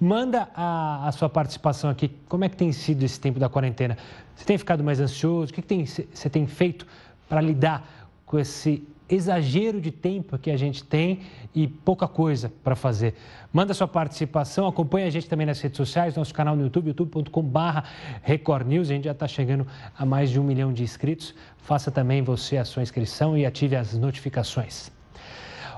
[0.00, 2.10] manda a, a, sua participação aqui.
[2.28, 3.96] Como é que tem sido esse tempo da quarentena?
[4.34, 5.52] Você tem ficado mais ansioso?
[5.52, 6.84] O que, que tem, você tem feito
[7.28, 11.20] para lidar com esse exagero de tempo que a gente tem
[11.54, 13.14] e pouca coisa para fazer.
[13.52, 17.80] Manda sua participação, acompanha a gente também nas redes sociais, nosso canal no YouTube, youtube.com.br
[18.22, 18.90] Record News.
[18.90, 19.66] A gente já está chegando
[19.98, 21.34] a mais de um milhão de inscritos.
[21.58, 24.90] Faça também você a sua inscrição e ative as notificações.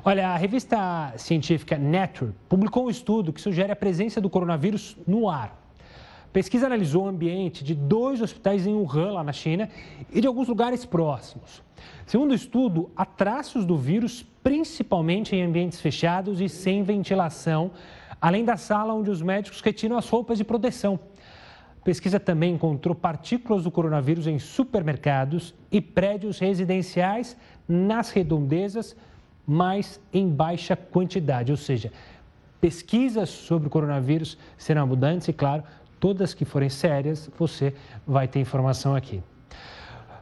[0.04, 5.30] Olha, a revista científica Nature publicou um estudo que sugere a presença do coronavírus no
[5.30, 5.61] ar.
[6.32, 9.68] Pesquisa analisou o ambiente de dois hospitais em Wuhan, lá na China,
[10.10, 11.62] e de alguns lugares próximos.
[12.06, 17.70] Segundo o estudo, há traços do vírus principalmente em ambientes fechados e sem ventilação,
[18.20, 20.98] além da sala onde os médicos retiram as roupas de proteção.
[21.80, 27.36] A pesquisa também encontrou partículas do coronavírus em supermercados e prédios residenciais
[27.68, 28.96] nas redondezas,
[29.46, 31.50] mas em baixa quantidade.
[31.50, 31.92] Ou seja,
[32.60, 35.64] pesquisas sobre o coronavírus serão abundantes e, claro,
[36.02, 37.72] todas que forem sérias, você
[38.04, 39.22] vai ter informação aqui.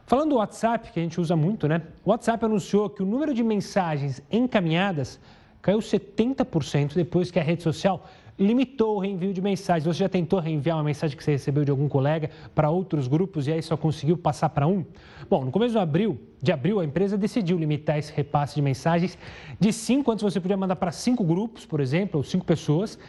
[0.05, 1.81] Falando do WhatsApp, que a gente usa muito, né?
[2.05, 5.19] O WhatsApp anunciou que o número de mensagens encaminhadas
[5.59, 8.05] caiu 70% depois que a rede social
[8.37, 9.85] limitou o reenvio de mensagens.
[9.85, 13.47] Você já tentou reenviar uma mensagem que você recebeu de algum colega para outros grupos
[13.47, 14.85] e aí só conseguiu passar para um?
[15.27, 19.17] Bom, no começo de abril, de abril, a empresa decidiu limitar esse repasse de mensagens
[19.59, 22.99] de cinco, antes você podia mandar para cinco grupos, por exemplo, ou cinco pessoas,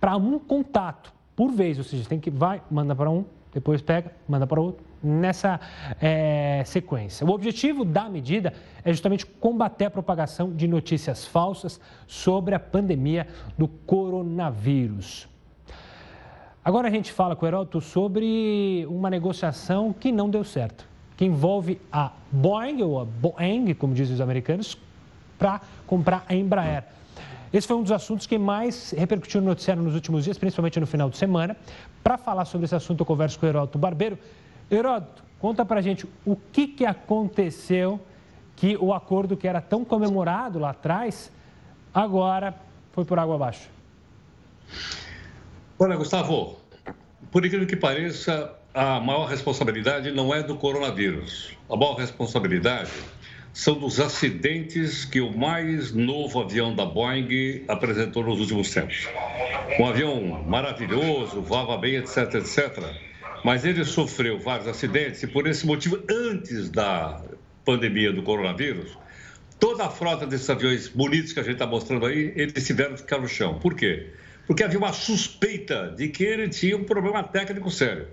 [0.00, 1.78] para um contato por vez.
[1.78, 5.60] Ou seja, tem que vai, manda para um, depois pega, manda para outro, nessa
[6.00, 7.24] é, sequência.
[7.26, 13.26] O objetivo da medida é justamente combater a propagação de notícias falsas sobre a pandemia
[13.56, 15.28] do coronavírus.
[16.64, 20.84] Agora a gente fala com o Heroto sobre uma negociação que não deu certo,
[21.16, 24.76] que envolve a Boeing, ou a Boeing, como dizem os americanos,
[25.38, 26.84] para comprar a Embraer.
[27.52, 30.86] Esse foi um dos assuntos que mais repercutiu no noticiário nos últimos dias, principalmente no
[30.86, 31.56] final de semana.
[32.02, 34.18] Para falar sobre esse assunto, eu converso com o Heródoto Barbeiro.
[34.70, 38.00] Heródoto, conta para gente o que, que aconteceu
[38.56, 41.30] que o acordo que era tão comemorado lá atrás,
[41.92, 42.54] agora
[42.92, 43.68] foi por água abaixo.
[45.78, 46.56] Olha, Gustavo,
[47.30, 51.52] por incrível que pareça, a maior responsabilidade não é do coronavírus.
[51.68, 52.90] A maior responsabilidade
[53.56, 59.08] são dos acidentes que o mais novo avião da Boeing apresentou nos últimos tempos.
[59.80, 63.06] Um avião maravilhoso, voava bem, etc, etc
[63.46, 67.22] mas ele sofreu vários acidentes e por esse motivo, antes da
[67.64, 68.98] pandemia do coronavírus,
[69.58, 73.02] toda a frota desses aviões bonitos que a gente está mostrando aí, eles tiveram que
[73.02, 73.58] ficar no chão.
[73.60, 74.08] Por quê?
[74.48, 78.08] Porque havia uma suspeita de que ele tinha um problema técnico sério.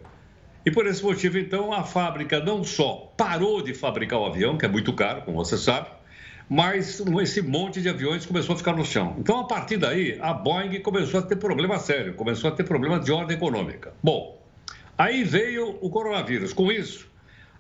[0.65, 4.65] E por esse motivo, então, a fábrica não só parou de fabricar o avião, que
[4.65, 5.88] é muito caro, como você sabe,
[6.49, 9.15] mas esse monte de aviões começou a ficar no chão.
[9.17, 12.99] Então, a partir daí, a Boeing começou a ter problema sério, começou a ter problema
[12.99, 13.93] de ordem econômica.
[14.02, 14.43] Bom,
[14.97, 16.54] Aí veio o coronavírus.
[16.54, 17.10] Com isso,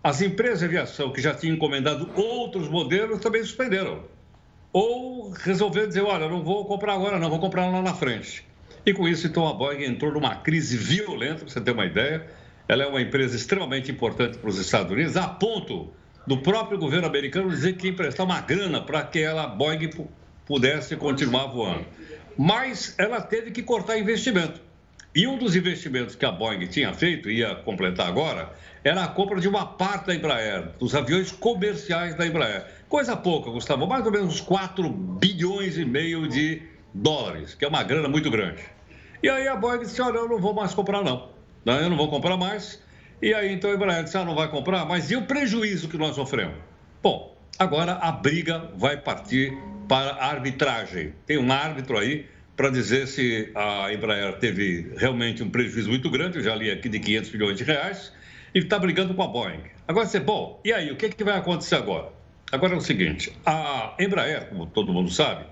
[0.03, 4.03] as empresas de aviação que já tinham encomendado outros modelos também suspenderam.
[4.71, 8.45] Ou resolveram dizer: olha, não vou comprar agora, não, vou comprar lá na frente.
[8.85, 12.27] E com isso, então, a Boeing entrou numa crise violenta, para você ter uma ideia.
[12.67, 15.91] Ela é uma empresa extremamente importante para os Estados Unidos, a ponto
[16.25, 19.89] do próprio governo americano dizer que emprestar uma grana para que ela, a Boeing,
[20.45, 21.85] pudesse continuar voando.
[22.37, 24.61] Mas ela teve que cortar investimento.
[25.15, 28.51] E um dos investimentos que a Boeing tinha feito, ia completar agora,
[28.83, 32.65] era a compra de uma parte da Embraer, dos aviões comerciais da Embraer.
[32.89, 37.83] Coisa pouca, Gustavo, mais ou menos 4 bilhões e meio de dólares, que é uma
[37.83, 38.63] grana muito grande.
[39.21, 41.29] E aí a Boeing disse, olha, eu não vou mais comprar não,
[41.71, 42.81] eu não vou comprar mais.
[43.21, 45.97] E aí então a Embraer disse, ah, não vai comprar, mas e o prejuízo que
[45.97, 46.57] nós sofremos?
[47.01, 51.13] Bom, agora a briga vai partir para a arbitragem.
[51.25, 56.37] Tem um árbitro aí para dizer se a Embraer teve realmente um prejuízo muito grande,
[56.37, 58.13] eu já li aqui de 500 milhões de reais,
[58.53, 59.63] e está brigando com a Boeing.
[59.87, 62.11] Agora você, bom, e aí, o que, que vai acontecer agora?
[62.51, 65.45] Agora é o seguinte, a Embraer, como todo mundo sabe,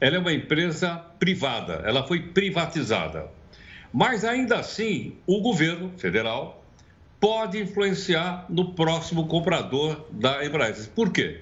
[0.00, 3.28] ela é uma empresa privada, ela foi privatizada.
[3.92, 6.64] Mas ainda assim, o governo federal
[7.18, 10.88] pode influenciar no próximo comprador da Embraer.
[10.94, 11.40] Por quê?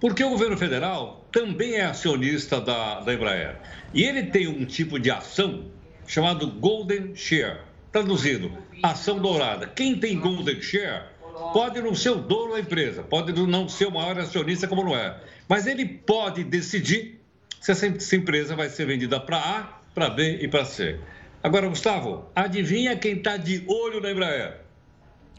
[0.00, 3.56] Porque o governo federal também é acionista da, da Embraer.
[3.92, 5.66] E ele tem um tipo de ação
[6.06, 7.58] chamado Golden Share.
[7.92, 8.52] Traduzido,
[8.82, 9.66] ação dourada.
[9.66, 11.04] Quem tem Golden Share
[11.52, 14.96] pode não ser o dono da empresa, pode não ser o maior acionista como não
[14.96, 15.16] é.
[15.48, 17.20] Mas ele pode decidir
[17.60, 19.62] se essa empresa vai ser vendida para A,
[19.94, 20.98] para B e para C.
[21.42, 24.60] Agora, Gustavo, adivinha quem está de olho na Embraer?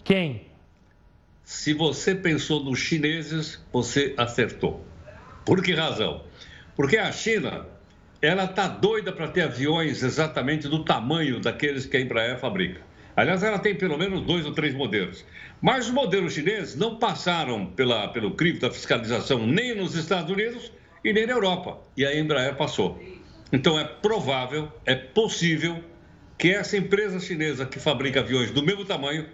[0.04, 0.46] Quem?
[1.44, 4.86] Se você pensou nos chineses, você acertou.
[5.46, 6.24] Por que razão?
[6.76, 7.66] Porque a China,
[8.22, 12.82] ela está doida para ter aviões exatamente do tamanho daqueles que a Embraer fabrica.
[13.16, 15.26] Aliás, ela tem pelo menos dois ou três modelos.
[15.62, 20.72] Mas os modelos chineses não passaram pela, pelo crivo da fiscalização nem nos Estados Unidos
[21.04, 21.82] e nem na Europa.
[21.98, 23.04] E a Embraer passou.
[23.52, 25.84] Então é provável, é possível
[26.38, 29.26] que essa empresa chinesa que fabrica aviões do mesmo tamanho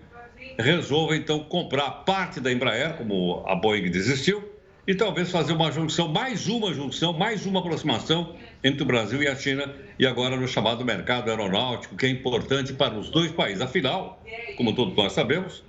[0.58, 4.54] resolva então comprar parte da Embraer, como a Boeing desistiu,
[4.88, 9.28] e talvez fazer uma junção, mais uma junção, mais uma aproximação entre o Brasil e
[9.28, 13.62] a China, e agora no chamado mercado aeronáutico, que é importante para os dois países.
[13.62, 14.23] Afinal,
[14.56, 15.63] como todos nós sabemos,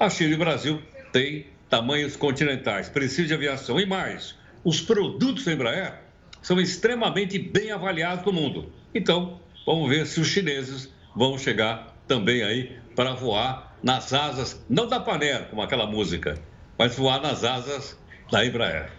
[0.00, 4.34] a China e o Brasil têm tamanhos continentais, precisam de aviação e mais.
[4.64, 6.01] Os produtos da Embraer
[6.42, 8.72] são extremamente bem avaliados no mundo.
[8.94, 14.86] Então, vamos ver se os chineses vão chegar também aí para voar nas asas, não
[14.86, 16.38] da Panera, como aquela música,
[16.78, 17.98] mas voar nas asas
[18.30, 18.90] da Embraer.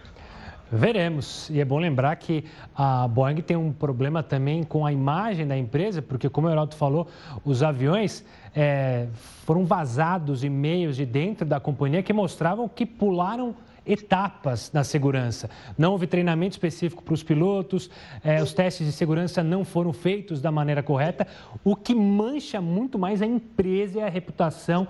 [0.72, 1.48] Veremos.
[1.50, 5.56] E é bom lembrar que a Boeing tem um problema também com a imagem da
[5.56, 7.06] empresa, porque, como o Heraldo falou,
[7.44, 9.06] os aviões é,
[9.46, 13.54] foram vazados e-mails de dentro da companhia que mostravam que pularam
[13.86, 15.50] etapas na segurança.
[15.76, 17.90] Não houve treinamento específico para os pilotos,
[18.22, 21.26] é, os testes de segurança não foram feitos da maneira correta,
[21.62, 24.88] o que mancha muito mais a empresa e a reputação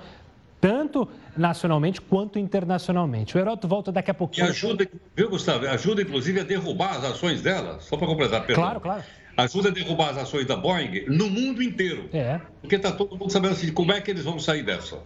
[0.64, 3.36] tanto nacionalmente quanto internacionalmente.
[3.36, 4.46] O Heroto volta daqui a pouquinho.
[4.46, 5.68] E ajuda, viu, Gustavo?
[5.68, 8.64] Ajuda, inclusive, a derrubar as ações dela, só para completar, perdão.
[8.64, 9.04] Claro, claro.
[9.36, 12.08] Ajuda a derrubar as ações da Boeing no mundo inteiro.
[12.14, 12.40] É.
[12.62, 14.98] Porque está todo mundo sabendo assim, como é que eles vão sair dessa.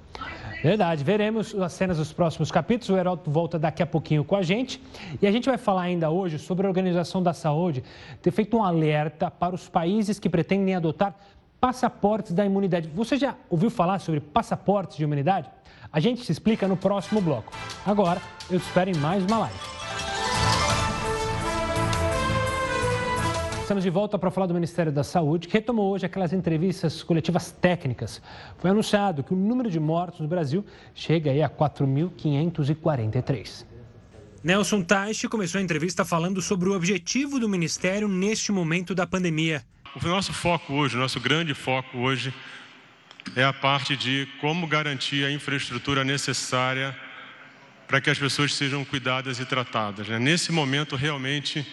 [0.63, 2.91] Verdade, veremos as cenas dos próximos capítulos.
[2.91, 4.83] O Heroto volta daqui a pouquinho com a gente.
[5.23, 7.85] E a gente vai falar ainda hoje sobre a Organização da Saúde
[8.21, 11.15] ter feito um alerta para os países que pretendem adotar
[11.61, 12.89] passaportes da imunidade.
[12.95, 15.49] Você já ouviu falar sobre passaportes de imunidade?
[15.93, 17.53] A gente se explica no próximo bloco.
[17.87, 19.78] Agora, eu te espero em mais uma live.
[23.69, 27.53] Estamos de volta para falar do Ministério da Saúde, que retomou hoje aquelas entrevistas coletivas
[27.53, 28.23] técnicas.
[28.57, 33.67] Foi anunciado que o número de mortos no Brasil chega aí a 4.543.
[34.43, 39.63] Nelson Teich começou a entrevista falando sobre o objetivo do Ministério neste momento da pandemia.
[40.03, 42.33] O nosso foco hoje, o nosso grande foco hoje,
[43.37, 46.97] é a parte de como garantir a infraestrutura necessária
[47.87, 50.09] para que as pessoas sejam cuidadas e tratadas.
[50.09, 50.19] Né?
[50.19, 51.67] Nesse momento, realmente,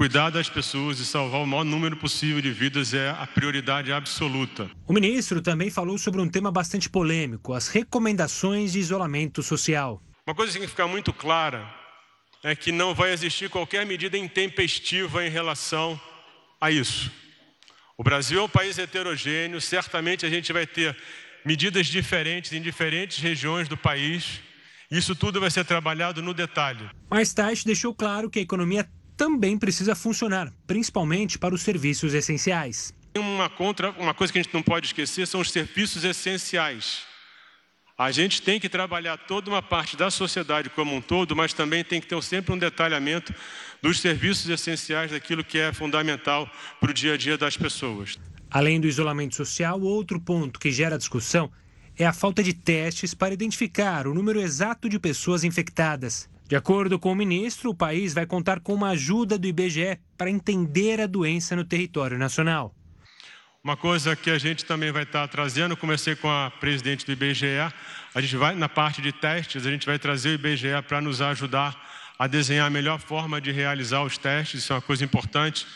[0.00, 4.70] cuidar das pessoas e salvar o maior número possível de vidas é a prioridade absoluta.
[4.88, 10.02] O ministro também falou sobre um tema bastante polêmico: as recomendações de isolamento social.
[10.26, 11.70] Uma coisa que tem que ficar muito clara
[12.42, 16.00] é que não vai existir qualquer medida intempestiva em relação
[16.58, 17.12] a isso.
[17.98, 20.96] O Brasil é um país heterogêneo, certamente a gente vai ter
[21.44, 24.40] medidas diferentes em diferentes regiões do país.
[24.90, 26.88] Isso tudo vai ser trabalhado no detalhe.
[27.10, 28.88] Mas Taish deixou claro que a economia
[29.20, 32.90] também precisa funcionar, principalmente para os serviços essenciais.
[33.14, 37.02] Uma, contra, uma coisa que a gente não pode esquecer são os serviços essenciais.
[37.98, 41.84] A gente tem que trabalhar toda uma parte da sociedade como um todo, mas também
[41.84, 43.34] tem que ter sempre um detalhamento
[43.82, 48.18] dos serviços essenciais, daquilo que é fundamental para o dia a dia das pessoas.
[48.50, 51.52] Além do isolamento social, outro ponto que gera discussão
[51.94, 56.26] é a falta de testes para identificar o número exato de pessoas infectadas.
[56.50, 60.28] De acordo com o ministro, o país vai contar com uma ajuda do IBGE para
[60.28, 62.74] entender a doença no território nacional.
[63.62, 67.46] Uma coisa que a gente também vai estar trazendo, comecei com a presidente do IBGE,
[68.12, 71.22] a gente vai, na parte de testes, a gente vai trazer o IBGE para nos
[71.22, 71.80] ajudar
[72.18, 75.68] a desenhar a melhor forma de realizar os testes, isso é uma coisa importante.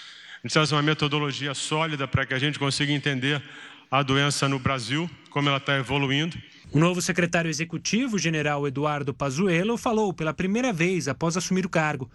[0.42, 3.40] A gente traz uma metodologia sólida para que a gente consiga entender
[3.88, 6.36] a doença no Brasil, como ela está evoluindo.
[6.74, 12.10] O novo secretário executivo, general Eduardo Pazuello, falou pela primeira vez após assumir o cargo.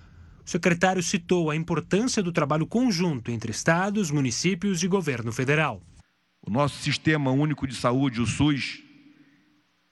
[0.45, 5.81] O secretário citou a importância do trabalho conjunto entre estados, municípios e governo federal.
[6.45, 8.83] O nosso sistema único de saúde, o SUS,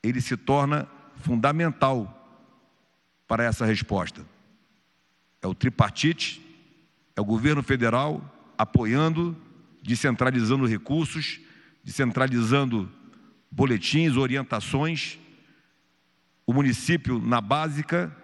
[0.03, 0.85] ele se torna
[1.21, 2.13] fundamental
[3.25, 4.25] para essa resposta.
[5.41, 6.45] É o tripartite,
[7.15, 8.21] é o governo federal
[8.57, 9.33] apoiando,
[9.81, 11.39] descentralizando recursos,
[11.85, 12.96] descentralizando
[13.51, 15.17] boletins, orientações,
[16.45, 18.15] o município na básica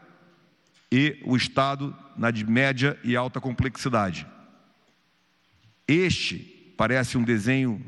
[0.92, 4.28] e o Estado na de média e alta complexidade.
[5.88, 7.84] Este parece um desenho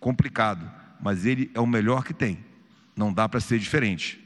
[0.00, 2.38] complicado, mas ele é o melhor que tem.
[2.96, 4.18] Não dá para ser diferente.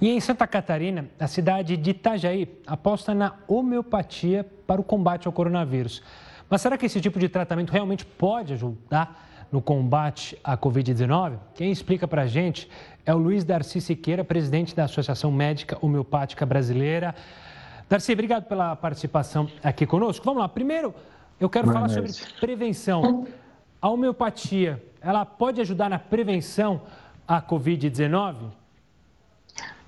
[0.00, 5.32] E em Santa Catarina, a cidade de Itajaí aposta na homeopatia para o combate ao
[5.32, 6.02] coronavírus.
[6.50, 11.38] Mas será que esse tipo de tratamento realmente pode ajudar no combate à Covid-19?
[11.54, 12.68] Quem explica para a gente
[13.04, 17.14] é o Luiz Darcy Siqueira, presidente da Associação Médica Homeopática Brasileira.
[17.88, 20.24] Darcy, obrigado pela participação aqui conosco.
[20.24, 20.94] Vamos lá, primeiro
[21.38, 22.12] eu quero Boa falar noite.
[22.12, 23.26] sobre prevenção.
[23.80, 26.80] A homeopatia, ela pode ajudar na prevenção
[27.28, 28.50] à Covid-19?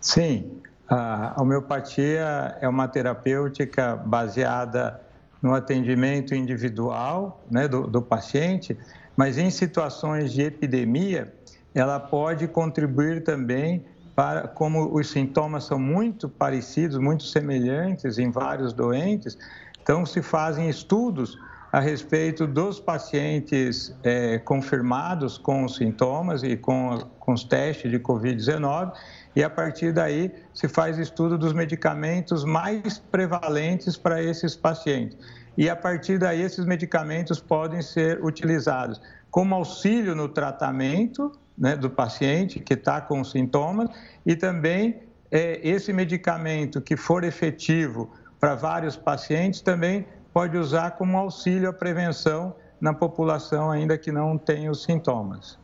[0.00, 5.00] Sim, a homeopatia é uma terapêutica baseada
[5.40, 8.76] no atendimento individual né, do, do paciente,
[9.16, 11.32] mas em situações de epidemia,
[11.74, 18.72] ela pode contribuir também para, como os sintomas são muito parecidos, muito semelhantes em vários
[18.72, 19.36] doentes,
[19.82, 21.38] então se fazem estudos
[21.70, 27.98] a respeito dos pacientes é, confirmados com os sintomas e com, com os testes de
[27.98, 28.92] Covid-19
[29.34, 35.18] e a partir daí se faz estudo dos medicamentos mais prevalentes para esses pacientes.
[35.56, 39.00] E a partir daí esses medicamentos podem ser utilizados
[39.30, 43.88] como auxílio no tratamento né, do paciente que está com sintomas
[44.24, 51.16] e também é, esse medicamento que for efetivo para vários pacientes também pode usar como
[51.16, 55.58] auxílio à prevenção na população ainda que não tenha os sintomas.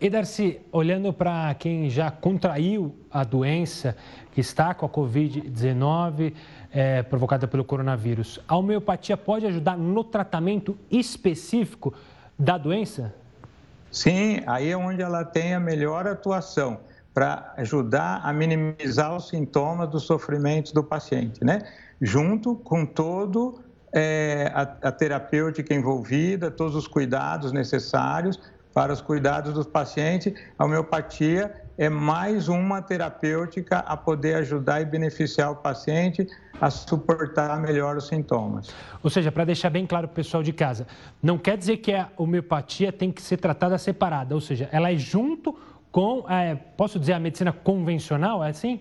[0.00, 3.94] E Darcy, olhando para quem já contraiu a doença,
[4.32, 6.32] que está com a Covid-19
[6.72, 11.92] é, provocada pelo coronavírus, a homeopatia pode ajudar no tratamento específico
[12.38, 13.14] da doença?
[13.90, 16.80] Sim, aí é onde ela tem a melhor atuação
[17.12, 21.58] para ajudar a minimizar os sintomas dos sofrimentos do paciente, né?
[22.00, 23.60] Junto com todo
[23.92, 28.40] é, a, a terapêutica envolvida, todos os cuidados necessários
[28.72, 30.32] para os cuidados dos pacientes.
[30.58, 36.26] A homeopatia é mais uma terapêutica a poder ajudar e beneficiar o paciente
[36.60, 38.68] a suportar melhor os sintomas.
[39.02, 40.86] Ou seja, para deixar bem claro para o pessoal de casa,
[41.22, 44.96] não quer dizer que a homeopatia tem que ser tratada separada, ou seja, ela é
[44.96, 45.58] junto
[45.90, 48.80] com, é, posso dizer, a medicina convencional, é assim?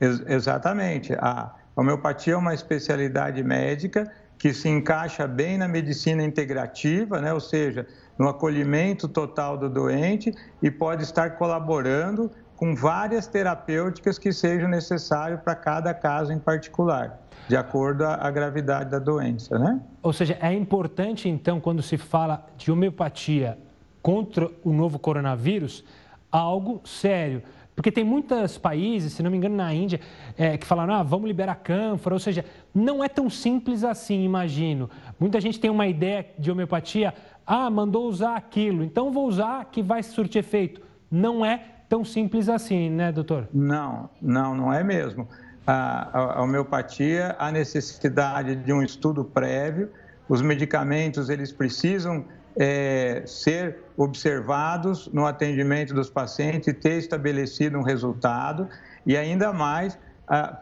[0.00, 1.14] Ex exatamente.
[1.14, 7.32] A homeopatia é uma especialidade médica que se encaixa bem na medicina integrativa, né?
[7.32, 7.86] ou seja,
[8.18, 10.32] no acolhimento total do doente
[10.62, 17.18] e pode estar colaborando com várias terapêuticas que sejam necessárias para cada caso em particular,
[17.48, 19.80] de acordo à gravidade da doença, né?
[20.02, 23.56] Ou seja, é importante então quando se fala de homeopatia
[24.02, 25.84] contra o novo coronavírus,
[26.30, 27.42] algo sério.
[27.74, 30.00] Porque tem muitos países, se não me engano, na Índia,
[30.36, 32.14] é, que falaram, ah, vamos liberar cânfora.
[32.14, 32.44] Ou seja,
[32.74, 34.90] não é tão simples assim, imagino.
[35.18, 37.14] Muita gente tem uma ideia de homeopatia,
[37.52, 40.80] ah, mandou usar aquilo, então vou usar que vai surtir efeito.
[41.10, 43.48] Não é tão simples assim, né, doutor?
[43.52, 45.26] Não, não, não é mesmo.
[45.66, 49.90] A, a, homeopatia, a necessidade de um estudo prévio,
[50.28, 52.24] os medicamentos, eles precisam
[52.56, 58.68] é, ser observados no atendimento dos pacientes ter estabelecido um resultado,
[59.04, 59.98] e ainda mais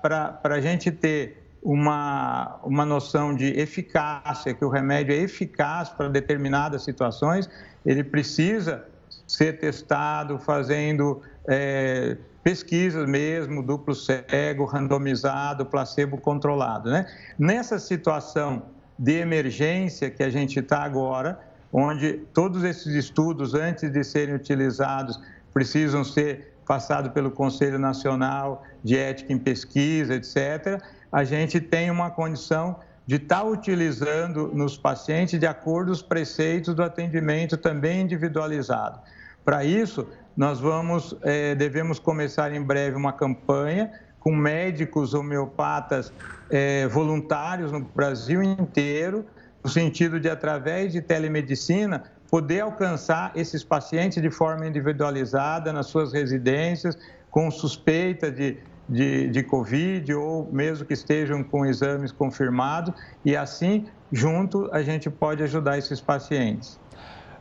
[0.00, 6.08] para a gente ter uma, uma noção de eficácia, que o remédio é eficaz para
[6.08, 7.48] determinadas situações,
[7.84, 8.84] ele precisa
[9.26, 16.90] ser testado fazendo é, pesquisas mesmo, duplo cego, randomizado, placebo controlado.
[16.90, 17.06] Né?
[17.38, 18.62] Nessa situação
[18.98, 21.38] de emergência que a gente está agora,
[21.72, 25.20] onde todos esses estudos, antes de serem utilizados,
[25.52, 32.10] precisam ser passados pelo Conselho Nacional de Ética em Pesquisa, etc., a gente tem uma
[32.10, 38.02] condição de estar tá utilizando nos pacientes de acordo com os preceitos do atendimento também
[38.02, 39.00] individualizado.
[39.44, 40.06] Para isso,
[40.36, 43.90] nós vamos, é, devemos começar em breve uma campanha
[44.20, 46.12] com médicos homeopatas
[46.50, 49.24] é, voluntários no Brasil inteiro,
[49.64, 56.12] no sentido de, através de telemedicina, poder alcançar esses pacientes de forma individualizada nas suas
[56.12, 56.98] residências,
[57.30, 58.58] com suspeita de,
[58.88, 65.10] de, de Covid ou mesmo que estejam com exames confirmados, e assim, junto, a gente
[65.10, 66.80] pode ajudar esses pacientes.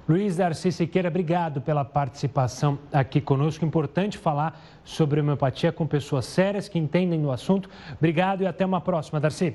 [0.07, 3.65] Luiz Darcy Siqueira, obrigado pela participação aqui conosco.
[3.65, 7.69] Importante falar sobre homeopatia com pessoas sérias que entendem do assunto.
[7.97, 9.53] Obrigado e até uma próxima, Darcy.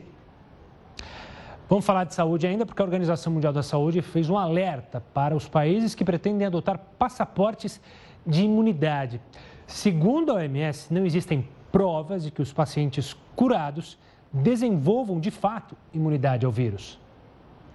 [1.70, 5.34] Vamos falar de saúde ainda, porque a Organização Mundial da Saúde fez um alerta para
[5.34, 7.80] os países que pretendem adotar passaportes
[8.26, 9.22] de imunidade.
[9.66, 13.98] Segundo a OMS, não existem provas de que os pacientes curados
[14.32, 17.00] desenvolvam de fato imunidade ao vírus.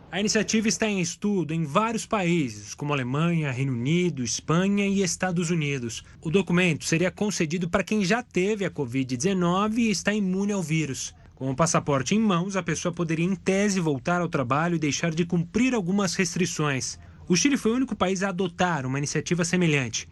[0.10, 5.50] A iniciativa está em estudo em vários países, como Alemanha, Reino Unido, Espanha e Estados
[5.50, 6.02] Unidos.
[6.22, 11.14] O documento seria concedido para quem já teve a Covid-19 e está imune ao vírus.
[11.36, 15.12] Com o passaporte em mãos, a pessoa poderia, em tese, voltar ao trabalho e deixar
[15.12, 16.98] de cumprir algumas restrições.
[17.28, 20.08] O Chile foi o único país a adotar uma iniciativa semelhante.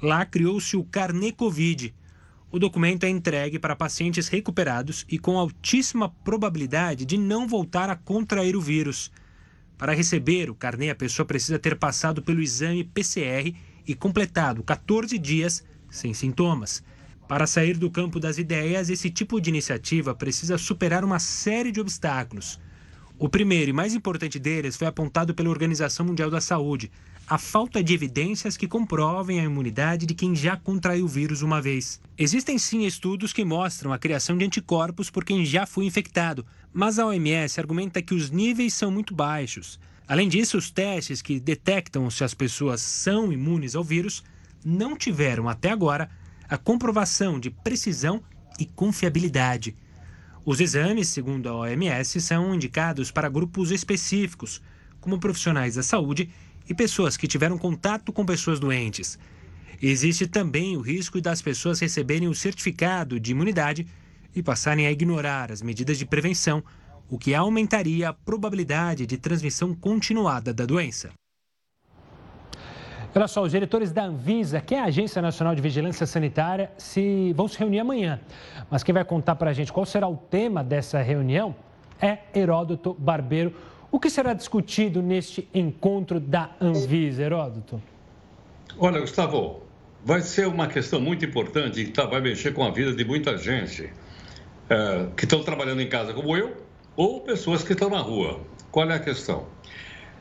[0.00, 1.92] Lá criou-se o Carnet Covid.
[2.52, 7.96] O documento é entregue para pacientes recuperados e com altíssima probabilidade de não voltar a
[7.96, 9.10] contrair o vírus.
[9.78, 15.16] Para receber o carnê, a pessoa precisa ter passado pelo exame PCR e completado 14
[15.16, 16.84] dias sem sintomas.
[17.26, 21.80] Para sair do campo das ideias, esse tipo de iniciativa precisa superar uma série de
[21.80, 22.60] obstáculos.
[23.18, 26.92] O primeiro e mais importante deles foi apontado pela Organização Mundial da Saúde:
[27.32, 31.62] a falta de evidências que comprovem a imunidade de quem já contraiu o vírus uma
[31.62, 31.98] vez.
[32.18, 36.98] Existem sim estudos que mostram a criação de anticorpos por quem já foi infectado, mas
[36.98, 39.80] a OMS argumenta que os níveis são muito baixos.
[40.06, 44.22] Além disso, os testes que detectam se as pessoas são imunes ao vírus
[44.62, 46.10] não tiveram até agora
[46.50, 48.22] a comprovação de precisão
[48.60, 49.74] e confiabilidade.
[50.44, 54.60] Os exames, segundo a OMS, são indicados para grupos específicos,
[55.00, 56.28] como profissionais da saúde
[56.68, 59.18] e pessoas que tiveram contato com pessoas doentes.
[59.80, 63.86] Existe também o risco das pessoas receberem o certificado de imunidade
[64.34, 66.62] e passarem a ignorar as medidas de prevenção,
[67.10, 71.10] o que aumentaria a probabilidade de transmissão continuada da doença.
[73.14, 77.34] Olha só, os diretores da Anvisa, que é a Agência Nacional de Vigilância Sanitária, se...
[77.34, 78.18] vão se reunir amanhã.
[78.70, 81.54] Mas quem vai contar para a gente qual será o tema dessa reunião
[82.00, 83.54] é Heródoto Barbeiro.
[83.92, 87.80] O que será discutido neste encontro da Anvisa, Heródoto?
[88.78, 89.64] Olha, Gustavo,
[90.02, 93.36] vai ser uma questão muito importante que tá, vai mexer com a vida de muita
[93.36, 93.92] gente
[94.70, 96.56] é, que estão trabalhando em casa como eu,
[96.96, 98.40] ou pessoas que estão na rua.
[98.70, 99.46] Qual é a questão?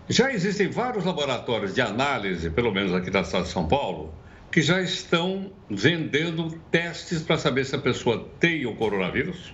[0.10, 4.14] Já existem vários laboratórios de análise, pelo menos aqui da cidade de São Paulo,
[4.52, 9.54] que já estão vendendo testes para saber se a pessoa tem o coronavírus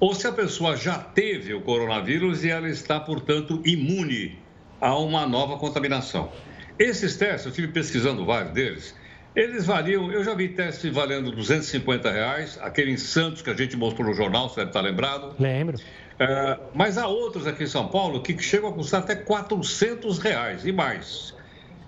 [0.00, 4.38] ou se a pessoa já teve o coronavírus e ela está, portanto, imune
[4.80, 6.32] a uma nova contaminação.
[6.78, 8.96] Esses testes, eu estive pesquisando vários deles,
[9.36, 13.76] eles variam, eu já vi testes valendo 250 reais, aquele em Santos que a gente
[13.76, 15.34] mostrou no jornal, você deve estar lembrado.
[15.38, 15.78] Lembro.
[16.18, 20.66] É, mas há outros aqui em São Paulo que chegam a custar até 400 reais
[20.66, 21.34] e mais.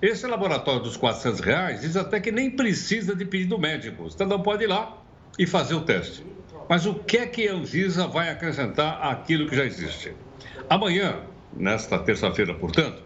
[0.01, 4.05] Esse laboratório dos 400 reais diz até que nem precisa de pedido médico.
[4.05, 4.99] O cidadão pode ir lá
[5.39, 6.25] e fazer o teste.
[6.69, 10.15] Mas o que é que a Anvisa vai acrescentar àquilo que já existe?
[10.69, 11.21] Amanhã,
[11.53, 13.03] nesta terça-feira, portanto,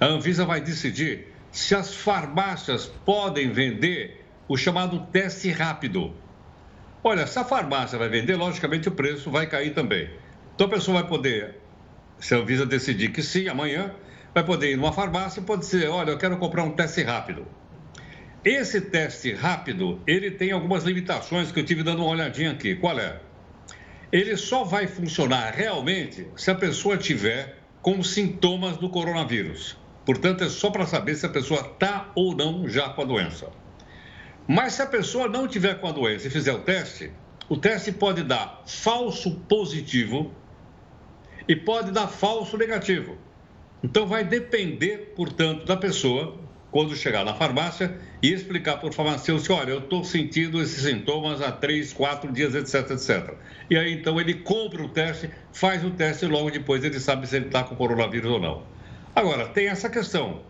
[0.00, 6.14] a Anvisa vai decidir se as farmácias podem vender o chamado teste rápido.
[7.02, 10.10] Olha, se a farmácia vai vender, logicamente o preço vai cair também.
[10.54, 11.56] Então a pessoa vai poder,
[12.18, 13.94] se a Anvisa decidir que sim, amanhã,
[14.34, 17.46] vai poder ir numa farmácia e pode dizer, olha, eu quero comprar um teste rápido.
[18.44, 22.76] Esse teste rápido, ele tem algumas limitações que eu tive dando uma olhadinha aqui.
[22.76, 23.20] Qual é?
[24.12, 29.76] Ele só vai funcionar realmente se a pessoa tiver com sintomas do coronavírus.
[30.06, 33.50] Portanto, é só para saber se a pessoa está ou não já com a doença.
[34.46, 37.10] Mas se a pessoa não tiver com a doença e fizer o teste,
[37.48, 40.32] o teste pode dar falso positivo
[41.46, 43.18] e pode dar falso negativo.
[43.82, 49.54] Então vai depender, portanto, da pessoa quando chegar na farmácia e explicar para o farmacêutico,
[49.54, 53.34] olha, eu estou sentindo esses sintomas há três, quatro dias, etc, etc.
[53.70, 57.26] E aí, então, ele compra o teste, faz o teste e logo depois ele sabe
[57.26, 58.62] se ele está com coronavírus ou não.
[59.14, 60.42] Agora, tem essa questão.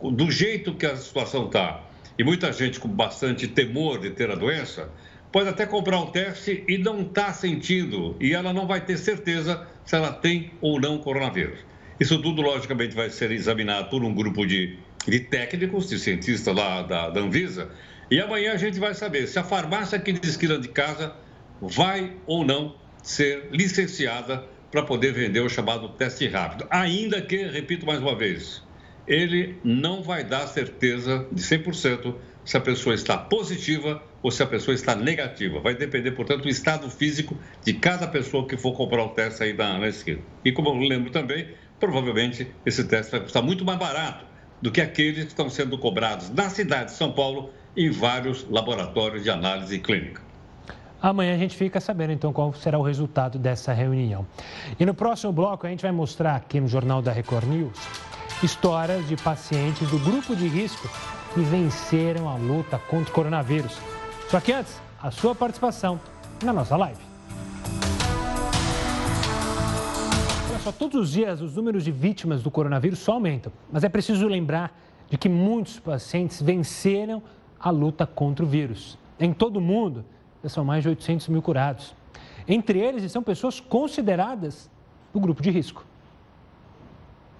[0.00, 1.82] Do jeito que a situação está,
[2.18, 4.90] e muita gente com bastante temor de ter a doença,
[5.32, 9.66] pode até comprar o teste e não está sentindo, e ela não vai ter certeza
[9.84, 11.58] se ela tem ou não coronavírus.
[11.98, 16.82] Isso tudo, logicamente, vai ser examinado por um grupo de, de técnicos, de cientistas lá
[16.82, 17.70] da, da Anvisa,
[18.10, 21.12] e amanhã a gente vai saber se a farmácia aqui de esquina de casa
[21.60, 26.66] vai ou não ser licenciada para poder vender o chamado teste rápido.
[26.70, 28.62] Ainda que, repito mais uma vez,
[29.06, 34.46] ele não vai dar certeza de 100% se a pessoa está positiva ou se a
[34.46, 35.60] pessoa está negativa.
[35.60, 39.52] Vai depender, portanto, do estado físico de cada pessoa que for comprar o teste aí
[39.52, 40.20] na, na esquina.
[40.44, 41.48] E como eu lembro também,
[41.80, 46.30] provavelmente esse teste vai custar muito mais barato do que aqueles que estão sendo cobrados
[46.30, 50.22] na cidade de São Paulo em vários laboratórios de análise clínica.
[51.00, 54.26] Amanhã a gente fica sabendo então qual será o resultado dessa reunião.
[54.80, 57.78] E no próximo bloco a gente vai mostrar aqui no Jornal da Record News
[58.42, 60.88] histórias de pacientes do grupo de risco
[61.32, 63.78] que venceram a luta contra o coronavírus.
[64.28, 66.00] Só que antes, a sua participação
[66.42, 67.05] na nossa live.
[70.66, 74.26] Só, todos os dias os números de vítimas do coronavírus só aumentam, mas é preciso
[74.26, 74.76] lembrar
[75.08, 77.22] de que muitos pacientes venceram
[77.60, 78.98] a luta contra o vírus.
[79.20, 80.04] Em todo o mundo,
[80.48, 81.94] são mais de 800 mil curados.
[82.48, 84.68] Entre eles estão pessoas consideradas
[85.12, 85.84] do grupo de risco.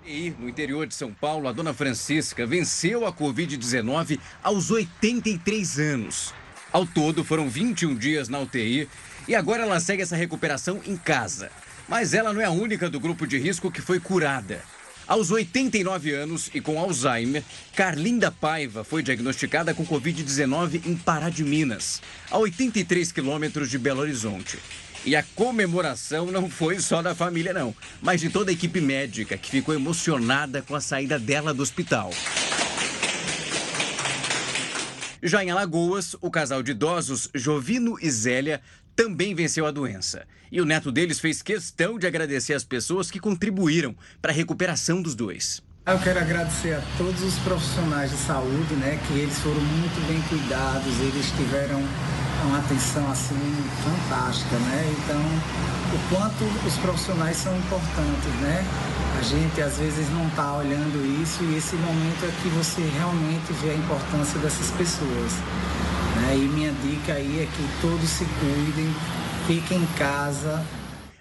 [0.05, 6.33] E no interior de São Paulo, a dona Francisca venceu a Covid-19 aos 83 anos.
[6.73, 8.89] Ao todo, foram 21 dias na UTI
[9.27, 11.51] e agora ela segue essa recuperação em casa.
[11.89, 14.63] Mas ela não é a única do grupo de risco que foi curada.
[15.07, 17.45] Aos 89 anos e com Alzheimer,
[17.77, 24.01] Carlinda Paiva foi diagnosticada com Covid-19 em Pará de Minas, a 83 quilômetros de Belo
[24.01, 24.59] Horizonte.
[25.05, 27.73] E a comemoração não foi só da família, não,
[28.03, 32.11] mas de toda a equipe médica que ficou emocionada com a saída dela do hospital.
[35.23, 38.61] Já em Alagoas, o casal de idosos Jovino e Zélia
[38.97, 40.27] também venceu a doença.
[40.51, 45.03] E o neto deles fez questão de agradecer as pessoas que contribuíram para a recuperação
[45.03, 45.63] dos dois.
[45.87, 50.21] Eu quero agradecer a todos os profissionais de saúde, né, que eles foram muito bem
[50.23, 51.81] cuidados, eles tiveram
[52.45, 53.37] uma atenção assim
[53.85, 54.95] fantástica, né?
[54.99, 58.65] Então, o quanto os profissionais são importantes, né?
[59.19, 63.53] A gente às vezes não está olhando isso e esse momento é que você realmente
[63.63, 65.33] vê a importância dessas pessoas.
[66.17, 66.37] Né?
[66.37, 68.93] E minha dica aí é que todos se cuidem,
[69.47, 70.65] fiquem em casa.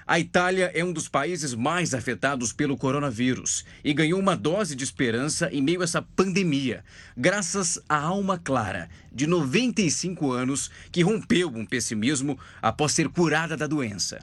[0.08, 4.84] A Itália é um dos países mais afetados pelo coronavírus e ganhou uma dose de
[4.84, 6.84] esperança em meio a essa pandemia,
[7.18, 13.66] graças à alma clara, de 95 anos, que rompeu um pessimismo após ser curada da
[13.66, 14.20] doença.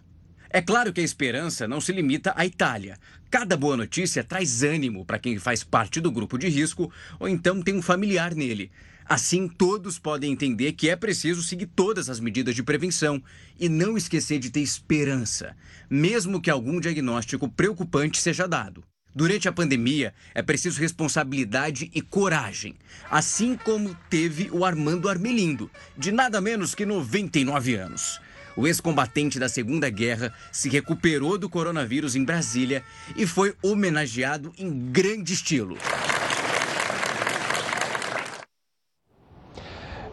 [0.48, 2.96] É claro que a esperança não se limita à Itália.
[3.28, 7.60] Cada boa notícia traz ânimo para quem faz parte do grupo de risco ou então
[7.60, 8.70] tem um familiar nele.
[9.12, 13.22] Assim, todos podem entender que é preciso seguir todas as medidas de prevenção
[13.60, 15.54] e não esquecer de ter esperança,
[15.90, 18.82] mesmo que algum diagnóstico preocupante seja dado.
[19.14, 22.74] Durante a pandemia, é preciso responsabilidade e coragem,
[23.10, 28.18] assim como teve o Armando Armelindo, de nada menos que 99 anos.
[28.56, 32.82] O ex-combatente da Segunda Guerra se recuperou do coronavírus em Brasília
[33.14, 35.76] e foi homenageado em grande estilo.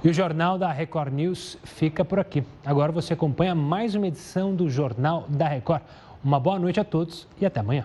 [0.01, 2.41] E o Jornal da Record News fica por aqui.
[2.65, 5.81] Agora você acompanha mais uma edição do Jornal da Record.
[6.23, 7.83] Uma boa noite a todos e até amanhã.